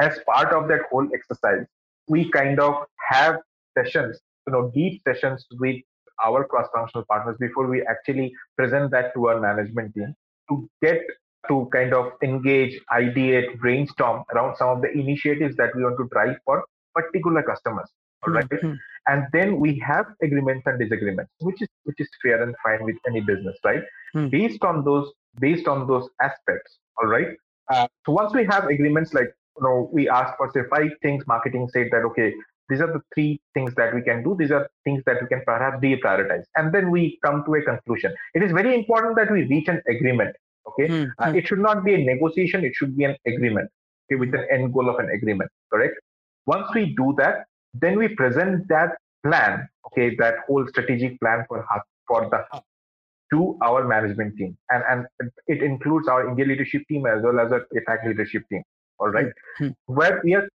as 0.00 0.18
part 0.26 0.52
of 0.52 0.68
that 0.68 0.80
whole 0.90 1.08
exercise, 1.14 1.66
we 2.08 2.30
kind 2.30 2.58
of 2.58 2.74
have 3.08 3.36
sessions, 3.76 4.18
you 4.46 4.52
know, 4.52 4.70
deep 4.74 5.00
sessions 5.06 5.46
with 5.58 5.76
our 6.24 6.44
cross-functional 6.44 7.04
partners 7.06 7.36
before 7.40 7.66
we 7.66 7.82
actually 7.82 8.32
present 8.56 8.90
that 8.90 9.12
to 9.14 9.28
our 9.28 9.40
management 9.40 9.94
team 9.94 10.14
to 10.48 10.68
get 10.82 11.00
to 11.48 11.68
kind 11.72 11.94
of 11.94 12.12
engage, 12.22 12.78
ideate, 12.92 13.58
brainstorm 13.58 14.24
around 14.34 14.56
some 14.56 14.68
of 14.68 14.82
the 14.82 14.90
initiatives 14.92 15.56
that 15.56 15.74
we 15.74 15.82
want 15.82 15.96
to 15.96 16.08
drive 16.12 16.36
for 16.44 16.64
particular 16.94 17.42
customers. 17.42 17.88
All 18.26 18.34
right? 18.34 18.48
mm-hmm. 18.48 18.74
And 19.06 19.24
then 19.32 19.58
we 19.58 19.78
have 19.78 20.06
agreements 20.22 20.64
and 20.66 20.78
disagreements, 20.78 21.32
which 21.40 21.62
is 21.62 21.68
which 21.84 21.96
is 21.98 22.08
fair 22.22 22.42
and 22.42 22.54
fine 22.62 22.84
with 22.84 22.96
any 23.08 23.20
business, 23.20 23.56
right? 23.64 23.82
Mm-hmm. 24.14 24.28
Based 24.28 24.62
on 24.62 24.84
those 24.84 25.10
based 25.40 25.66
on 25.66 25.86
those 25.86 26.08
aspects, 26.20 26.78
all 27.00 27.08
right. 27.08 27.28
Uh, 27.72 27.86
so 28.04 28.12
once 28.12 28.34
we 28.34 28.44
have 28.44 28.64
agreements 28.66 29.14
like 29.14 29.32
you 29.56 29.64
know, 29.64 29.90
we 29.92 30.08
asked 30.08 30.36
for 30.36 30.50
say 30.52 30.60
five 30.70 30.90
things. 31.02 31.24
Marketing 31.26 31.68
said 31.72 31.88
that 31.92 32.04
okay, 32.10 32.32
these 32.68 32.80
are 32.80 32.86
the 32.86 33.02
three 33.14 33.40
things 33.54 33.74
that 33.74 33.94
we 33.94 34.02
can 34.02 34.22
do. 34.22 34.36
These 34.38 34.52
are 34.52 34.68
things 34.84 35.02
that 35.06 35.20
we 35.20 35.28
can 35.28 35.42
perhaps 35.44 35.82
deprioritize, 35.82 36.44
and 36.56 36.72
then 36.72 36.90
we 36.90 37.18
come 37.24 37.44
to 37.44 37.54
a 37.54 37.62
conclusion. 37.62 38.14
It 38.34 38.42
is 38.42 38.52
very 38.52 38.74
important 38.74 39.16
that 39.16 39.30
we 39.30 39.44
reach 39.44 39.68
an 39.68 39.82
agreement. 39.88 40.34
Okay, 40.68 40.88
mm-hmm. 40.88 41.22
uh, 41.22 41.32
it 41.32 41.46
should 41.46 41.58
not 41.58 41.84
be 41.84 41.94
a 41.94 41.98
negotiation. 41.98 42.64
It 42.64 42.72
should 42.74 42.96
be 42.96 43.04
an 43.04 43.16
agreement. 43.26 43.68
Okay, 44.06 44.18
with 44.18 44.34
an 44.34 44.46
end 44.50 44.72
goal 44.72 44.88
of 44.88 44.98
an 44.98 45.10
agreement. 45.10 45.50
Correct. 45.72 45.94
Once 46.46 46.68
we 46.74 46.94
do 46.94 47.14
that, 47.18 47.44
then 47.74 47.98
we 47.98 48.08
present 48.08 48.66
that 48.68 48.96
plan. 49.24 49.68
Okay, 49.86 50.14
that 50.16 50.36
whole 50.46 50.66
strategic 50.68 51.18
plan 51.20 51.44
for 51.48 51.66
for 52.06 52.28
the 52.30 52.44
hub 52.52 52.62
to 53.32 53.56
our 53.62 53.86
management 53.86 54.36
team, 54.36 54.56
and 54.70 54.84
and 54.88 55.30
it 55.46 55.62
includes 55.62 56.08
our 56.08 56.28
India 56.28 56.44
leadership 56.44 56.82
team 56.88 57.06
as 57.06 57.22
well 57.22 57.40
as 57.40 57.52
our 57.52 57.66
APAC 57.74 58.06
leadership 58.06 58.44
team 58.48 58.62
all 59.00 59.10
right. 59.10 59.32
Mm-hmm. 59.60 59.68
where 59.86 60.20
we 60.24 60.34
are 60.34 60.48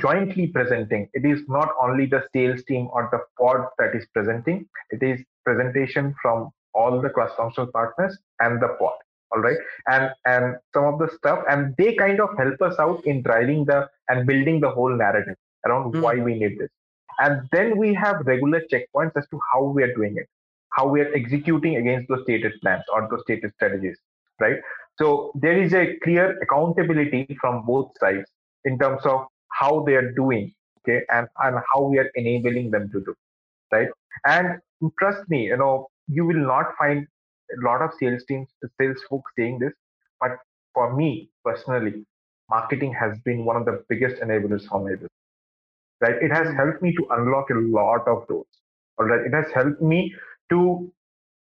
jointly 0.00 0.48
presenting 0.48 1.08
it 1.14 1.24
is 1.24 1.40
not 1.48 1.68
only 1.80 2.06
the 2.06 2.24
sales 2.32 2.64
team 2.64 2.88
or 2.92 3.08
the 3.12 3.20
pod 3.40 3.66
that 3.78 3.94
is 3.94 4.04
presenting 4.12 4.66
it 4.90 5.02
is 5.02 5.24
presentation 5.44 6.14
from 6.20 6.50
all 6.74 7.00
the 7.00 7.08
cross 7.10 7.30
functional 7.36 7.70
partners 7.70 8.18
and 8.40 8.60
the 8.60 8.68
pod. 8.80 8.94
All 9.30 9.40
right. 9.40 9.56
And 9.86 10.10
and 10.26 10.56
some 10.74 10.84
of 10.84 10.98
the 10.98 11.08
stuff 11.16 11.44
and 11.48 11.74
they 11.78 11.94
kind 11.94 12.20
of 12.20 12.30
help 12.36 12.60
us 12.60 12.78
out 12.78 13.06
in 13.06 13.22
driving 13.22 13.64
the 13.64 13.88
and 14.08 14.26
building 14.26 14.60
the 14.60 14.70
whole 14.70 14.94
narrative 14.94 15.36
around 15.66 15.92
mm-hmm. 15.92 16.02
why 16.02 16.14
we 16.16 16.34
need 16.34 16.58
this. 16.58 16.70
And 17.18 17.48
then 17.52 17.78
we 17.78 17.94
have 17.94 18.26
regular 18.26 18.62
checkpoints 18.72 19.12
as 19.16 19.28
to 19.30 19.40
how 19.52 19.64
we 19.64 19.82
are 19.82 19.94
doing 19.94 20.16
it 20.16 20.28
how 20.72 20.88
we 20.88 21.00
are 21.00 21.12
executing 21.14 21.76
against 21.76 22.08
those 22.08 22.22
stated 22.24 22.52
plans 22.60 22.84
or 22.92 23.06
those 23.10 23.20
stated 23.22 23.52
strategies 23.54 23.98
right 24.40 24.56
so 24.98 25.32
there 25.34 25.60
is 25.60 25.72
a 25.74 25.96
clear 26.02 26.38
accountability 26.42 27.36
from 27.40 27.64
both 27.66 27.90
sides 27.98 28.30
in 28.64 28.78
terms 28.78 29.04
of 29.04 29.26
how 29.48 29.82
they 29.84 29.94
are 29.94 30.12
doing, 30.12 30.52
okay, 30.80 31.04
and, 31.10 31.28
and 31.42 31.58
how 31.72 31.82
we 31.82 31.98
are 31.98 32.10
enabling 32.14 32.70
them 32.70 32.90
to 32.92 33.00
do, 33.00 33.14
right? 33.72 33.88
And 34.26 34.58
trust 34.98 35.28
me, 35.28 35.46
you 35.46 35.56
know, 35.56 35.88
you 36.08 36.24
will 36.24 36.44
not 36.46 36.66
find 36.78 37.06
a 37.52 37.64
lot 37.64 37.82
of 37.82 37.90
sales 37.98 38.24
teams, 38.28 38.48
sales 38.80 38.98
folks 39.08 39.30
saying 39.38 39.58
this, 39.58 39.72
but 40.20 40.32
for 40.74 40.94
me 40.94 41.30
personally, 41.44 42.04
marketing 42.50 42.92
has 42.94 43.18
been 43.24 43.44
one 43.44 43.56
of 43.56 43.64
the 43.64 43.84
biggest 43.88 44.20
enablers 44.22 44.66
for 44.68 44.82
my 44.84 44.92
business. 44.92 45.08
Right? 46.00 46.16
It 46.20 46.32
has 46.32 46.48
hmm. 46.48 46.56
helped 46.56 46.82
me 46.82 46.94
to 46.96 47.06
unlock 47.10 47.50
a 47.50 47.54
lot 47.54 48.06
of 48.08 48.26
doors. 48.28 48.46
All 48.98 49.06
right. 49.06 49.24
It 49.26 49.32
has 49.32 49.46
helped 49.52 49.80
me 49.80 50.14
to 50.50 50.92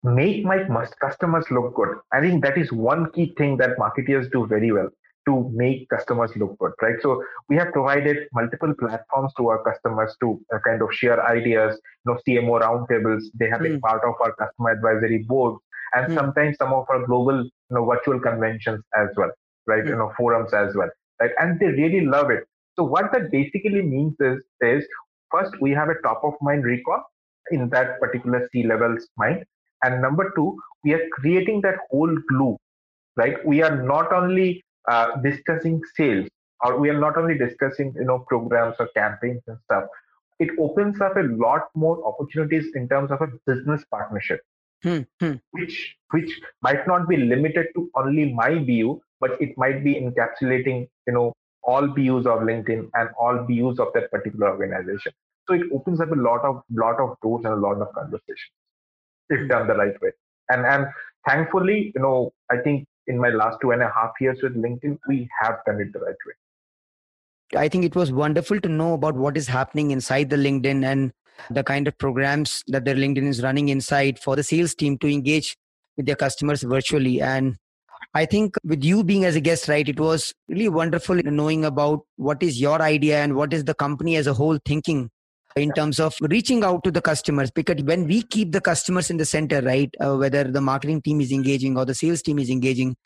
make 0.03 0.45
my 0.45 0.65
customers 1.01 1.45
look 1.51 1.75
good. 1.75 1.89
I 2.13 2.21
think 2.21 2.43
that 2.45 2.57
is 2.57 2.73
one 2.73 3.11
key 3.13 3.35
thing 3.37 3.57
that 3.59 3.79
marketers 3.79 4.29
do 4.33 4.47
very 4.47 4.73
well 4.73 4.89
to 5.27 5.51
make 5.55 5.89
customers 5.91 6.31
look 6.37 6.59
good, 6.59 6.73
right? 6.81 6.97
So 7.03 7.23
we 7.49 7.57
have 7.57 7.73
provided 7.73 8.27
multiple 8.33 8.73
platforms 8.79 9.33
to 9.37 9.49
our 9.49 9.63
customers 9.63 10.17
to 10.21 10.41
uh, 10.55 10.59
kind 10.67 10.81
of 10.81 10.89
share 10.93 11.25
ideas, 11.27 11.79
you 12.05 12.13
know, 12.13 12.19
CMO 12.27 12.63
roundtables. 12.63 13.25
They 13.39 13.49
have 13.51 13.61
mm. 13.61 13.65
been 13.65 13.75
hmm. 13.75 13.81
part 13.81 14.03
of 14.05 14.15
our 14.21 14.35
customer 14.37 14.71
advisory 14.71 15.25
board, 15.29 15.59
and 15.95 16.11
mm. 16.11 16.15
sometimes 16.15 16.57
some 16.57 16.73
of 16.73 16.87
our 16.89 17.07
global, 17.07 17.45
you 17.45 17.51
know, 17.71 17.85
virtual 17.85 18.19
conventions 18.19 18.83
as 18.97 19.09
well, 19.17 19.31
right? 19.67 19.85
Mm. 19.85 19.89
You 19.89 19.97
know, 19.97 20.13
forums 20.17 20.55
as 20.55 20.75
well, 20.75 20.89
right? 21.21 21.33
And 21.39 21.61
they 21.61 21.67
really 21.67 22.07
love 22.07 22.31
it. 22.31 22.45
So 22.79 22.85
what 22.85 23.13
that 23.13 23.31
basically 23.31 23.83
means 23.83 24.15
is, 24.21 24.39
is 24.63 24.87
first 25.31 25.53
we 25.61 25.73
have 25.73 25.91
a 25.91 26.01
top 26.03 26.23
of 26.25 26.33
mind 26.41 26.65
recall 26.65 27.03
in 27.51 27.69
that 27.71 28.01
particular 28.01 28.49
C 28.53 28.63
level's 28.63 29.07
mind 29.19 29.45
and 29.83 30.03
number 30.03 30.33
two 30.37 30.59
we 30.85 30.93
are 30.95 31.07
creating 31.13 31.61
that 31.61 31.77
whole 31.91 32.15
glue 32.29 32.57
right 33.17 33.45
we 33.47 33.63
are 33.63 33.83
not 33.83 34.13
only 34.13 34.63
uh, 34.89 35.17
discussing 35.23 35.81
sales 35.97 36.29
or 36.63 36.79
we 36.79 36.91
are 36.91 37.01
not 37.01 37.17
only 37.17 37.37
discussing 37.37 37.93
you 37.97 38.05
know 38.05 38.19
programs 38.29 38.77
or 38.79 38.89
campaigns 38.89 39.43
and 39.47 39.59
stuff 39.65 39.85
it 40.39 40.51
opens 40.59 41.01
up 41.01 41.17
a 41.17 41.27
lot 41.47 41.69
more 41.75 41.97
opportunities 42.07 42.71
in 42.75 42.89
terms 42.89 43.11
of 43.11 43.21
a 43.21 43.29
business 43.47 43.85
partnership 43.91 44.41
hmm, 44.83 45.01
hmm. 45.21 45.35
which 45.51 45.97
which 46.13 46.31
might 46.63 46.87
not 46.87 47.09
be 47.09 47.17
limited 47.17 47.67
to 47.75 47.91
only 47.95 48.33
my 48.33 48.59
BU, 48.59 49.01
but 49.21 49.41
it 49.41 49.57
might 49.57 49.85
be 49.85 49.95
encapsulating 49.95 50.89
you 51.07 51.13
know 51.13 51.33
all 51.63 51.87
BUs 51.87 52.27
of 52.27 52.41
LinkedIn 52.51 52.89
and 52.95 53.11
all 53.19 53.47
BUs 53.49 53.79
of 53.79 53.93
that 53.95 54.11
particular 54.11 54.51
organization. 54.51 55.13
So 55.47 55.55
it 55.55 55.63
opens 55.73 56.01
up 56.01 56.11
a 56.11 56.21
lot 56.29 56.45
of 56.45 56.63
lot 56.71 56.99
of 57.01 57.17
doors 57.23 57.45
and 57.45 57.55
a 57.55 57.57
lot 57.57 57.81
of 57.81 57.93
conversations 57.95 58.60
if 59.31 59.49
done 59.49 59.67
the 59.67 59.75
right 59.75 60.01
way. 60.03 60.11
And 60.51 60.67
and 60.67 60.87
thankfully, 61.27 61.93
you 61.95 62.03
know, 62.03 62.33
I 62.51 62.59
think 62.59 62.87
in 63.07 63.19
my 63.19 63.31
last 63.31 63.59
two 63.63 63.71
and 63.71 63.83
a 63.83 63.91
half 63.95 64.13
years 64.21 64.39
with 64.43 64.57
LinkedIn, 64.57 64.99
we 65.09 65.29
have 65.41 65.59
done 65.67 65.81
it 65.81 65.93
the 65.93 66.01
right 66.01 66.23
way. 66.27 66.35
I 67.57 67.69
think 67.69 67.85
it 67.85 67.97
was 67.97 68.13
wonderful 68.13 68.61
to 68.61 68.69
know 68.69 68.95
about 68.95 69.17
what 69.17 69.37
is 69.37 69.49
happening 69.49 69.91
inside 69.91 70.31
the 70.31 70.37
LinkedIn 70.37 70.85
and 70.85 71.13
the 71.51 71.65
kind 71.65 71.89
of 71.89 71.99
programs 71.99 72.63
that 72.69 72.85
their 72.85 72.95
LinkedIn 72.95 73.27
is 73.27 73.43
running 73.43 73.71
inside 73.71 74.19
for 74.19 74.37
the 74.37 74.43
sales 74.43 74.75
team 74.75 74.99
to 74.99 75.09
engage 75.09 75.57
with 75.97 76.07
their 76.07 76.17
customers 76.17 76.63
virtually. 76.63 77.21
And 77.21 77.57
I 78.15 78.27
think 78.27 78.55
with 78.65 78.85
you 78.85 79.03
being 79.03 79.25
as 79.25 79.37
a 79.37 79.41
guest, 79.41 79.69
right, 79.69 79.89
it 79.89 79.99
was 79.99 80.33
really 80.49 80.69
wonderful 80.69 81.17
knowing 81.17 81.65
about 81.65 82.01
what 82.17 82.43
is 82.43 82.61
your 82.61 82.81
idea 82.81 83.23
and 83.23 83.35
what 83.35 83.53
is 83.53 83.65
the 83.65 83.75
company 83.75 84.17
as 84.17 84.27
a 84.27 84.35
whole 84.35 84.59
thinking 84.65 85.11
in 85.57 85.73
terms 85.73 85.99
of 85.99 86.15
reaching 86.21 86.63
out 86.63 86.85
to 86.85 86.91
the 86.91 87.01
customers 87.01 87.51
because 87.51 87.83
when 87.83 88.07
we 88.07 88.23
keep 88.23 88.53
the 88.53 88.61
customers 88.61 89.11
in 89.11 89.17
the 89.17 89.25
center 89.25 89.61
right 89.63 89.93
uh, 90.01 90.17
whether 90.17 90.45
the 90.45 90.61
marketing 90.61 91.03
team 91.03 91.21
is 91.21 91.33
engaging 91.33 91.77
or 91.77 91.85
the 91.85 91.95
sales 91.95 92.23
team 92.23 92.39
is 92.39 92.51
engaging 92.51 92.97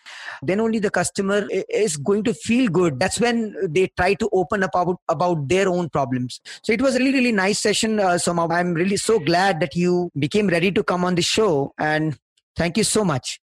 then 0.42 0.61
only 0.61 0.78
the 0.78 0.90
customer 0.90 1.47
is 1.51 1.97
going 1.97 2.22
to 2.22 2.34
feel 2.34 2.68
good. 2.68 2.99
That's 2.99 3.20
when 3.20 3.55
they 3.68 3.90
try 3.97 4.14
to 4.14 4.28
open 4.32 4.62
up 4.62 4.70
about, 4.74 5.01
about 5.09 5.49
their 5.49 5.68
own 5.68 5.88
problems. 5.88 6.40
So 6.62 6.72
it 6.72 6.82
was 6.82 6.97
a 6.97 6.99
really 6.99 7.12
really 7.12 7.32
nice 7.32 7.61
session 7.61 8.01
uh, 8.01 8.18
so 8.18 8.34
i'm 8.51 8.74
really 8.74 8.97
so 8.97 9.18
glad 9.18 9.61
that 9.61 9.74
you 9.74 10.11
became 10.18 10.49
ready 10.49 10.70
to 10.72 10.82
come 10.82 11.05
on 11.05 11.14
the 11.14 11.22
show 11.22 11.72
and 11.78 12.18
thank 12.57 12.76
you 12.76 12.84
so 12.84 13.05
much. 13.05 13.40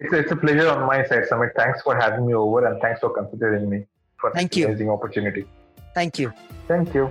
It's, 0.00 0.12
it's 0.12 0.32
a 0.32 0.36
pleasure 0.36 0.68
on 0.68 0.86
my 0.86 1.04
side 1.06 1.24
Samir. 1.30 1.50
thanks 1.56 1.82
for 1.82 1.96
having 1.96 2.26
me 2.26 2.34
over 2.34 2.66
and 2.66 2.80
thanks 2.82 3.00
for 3.00 3.10
considering 3.10 3.68
me 3.70 3.86
for 4.18 4.30
thank 4.32 4.52
this 4.52 4.58
you. 4.58 4.66
amazing 4.66 4.90
opportunity. 4.90 5.46
Thank 5.94 6.18
you. 6.18 6.32
Thank 6.68 6.94
you 6.94 7.10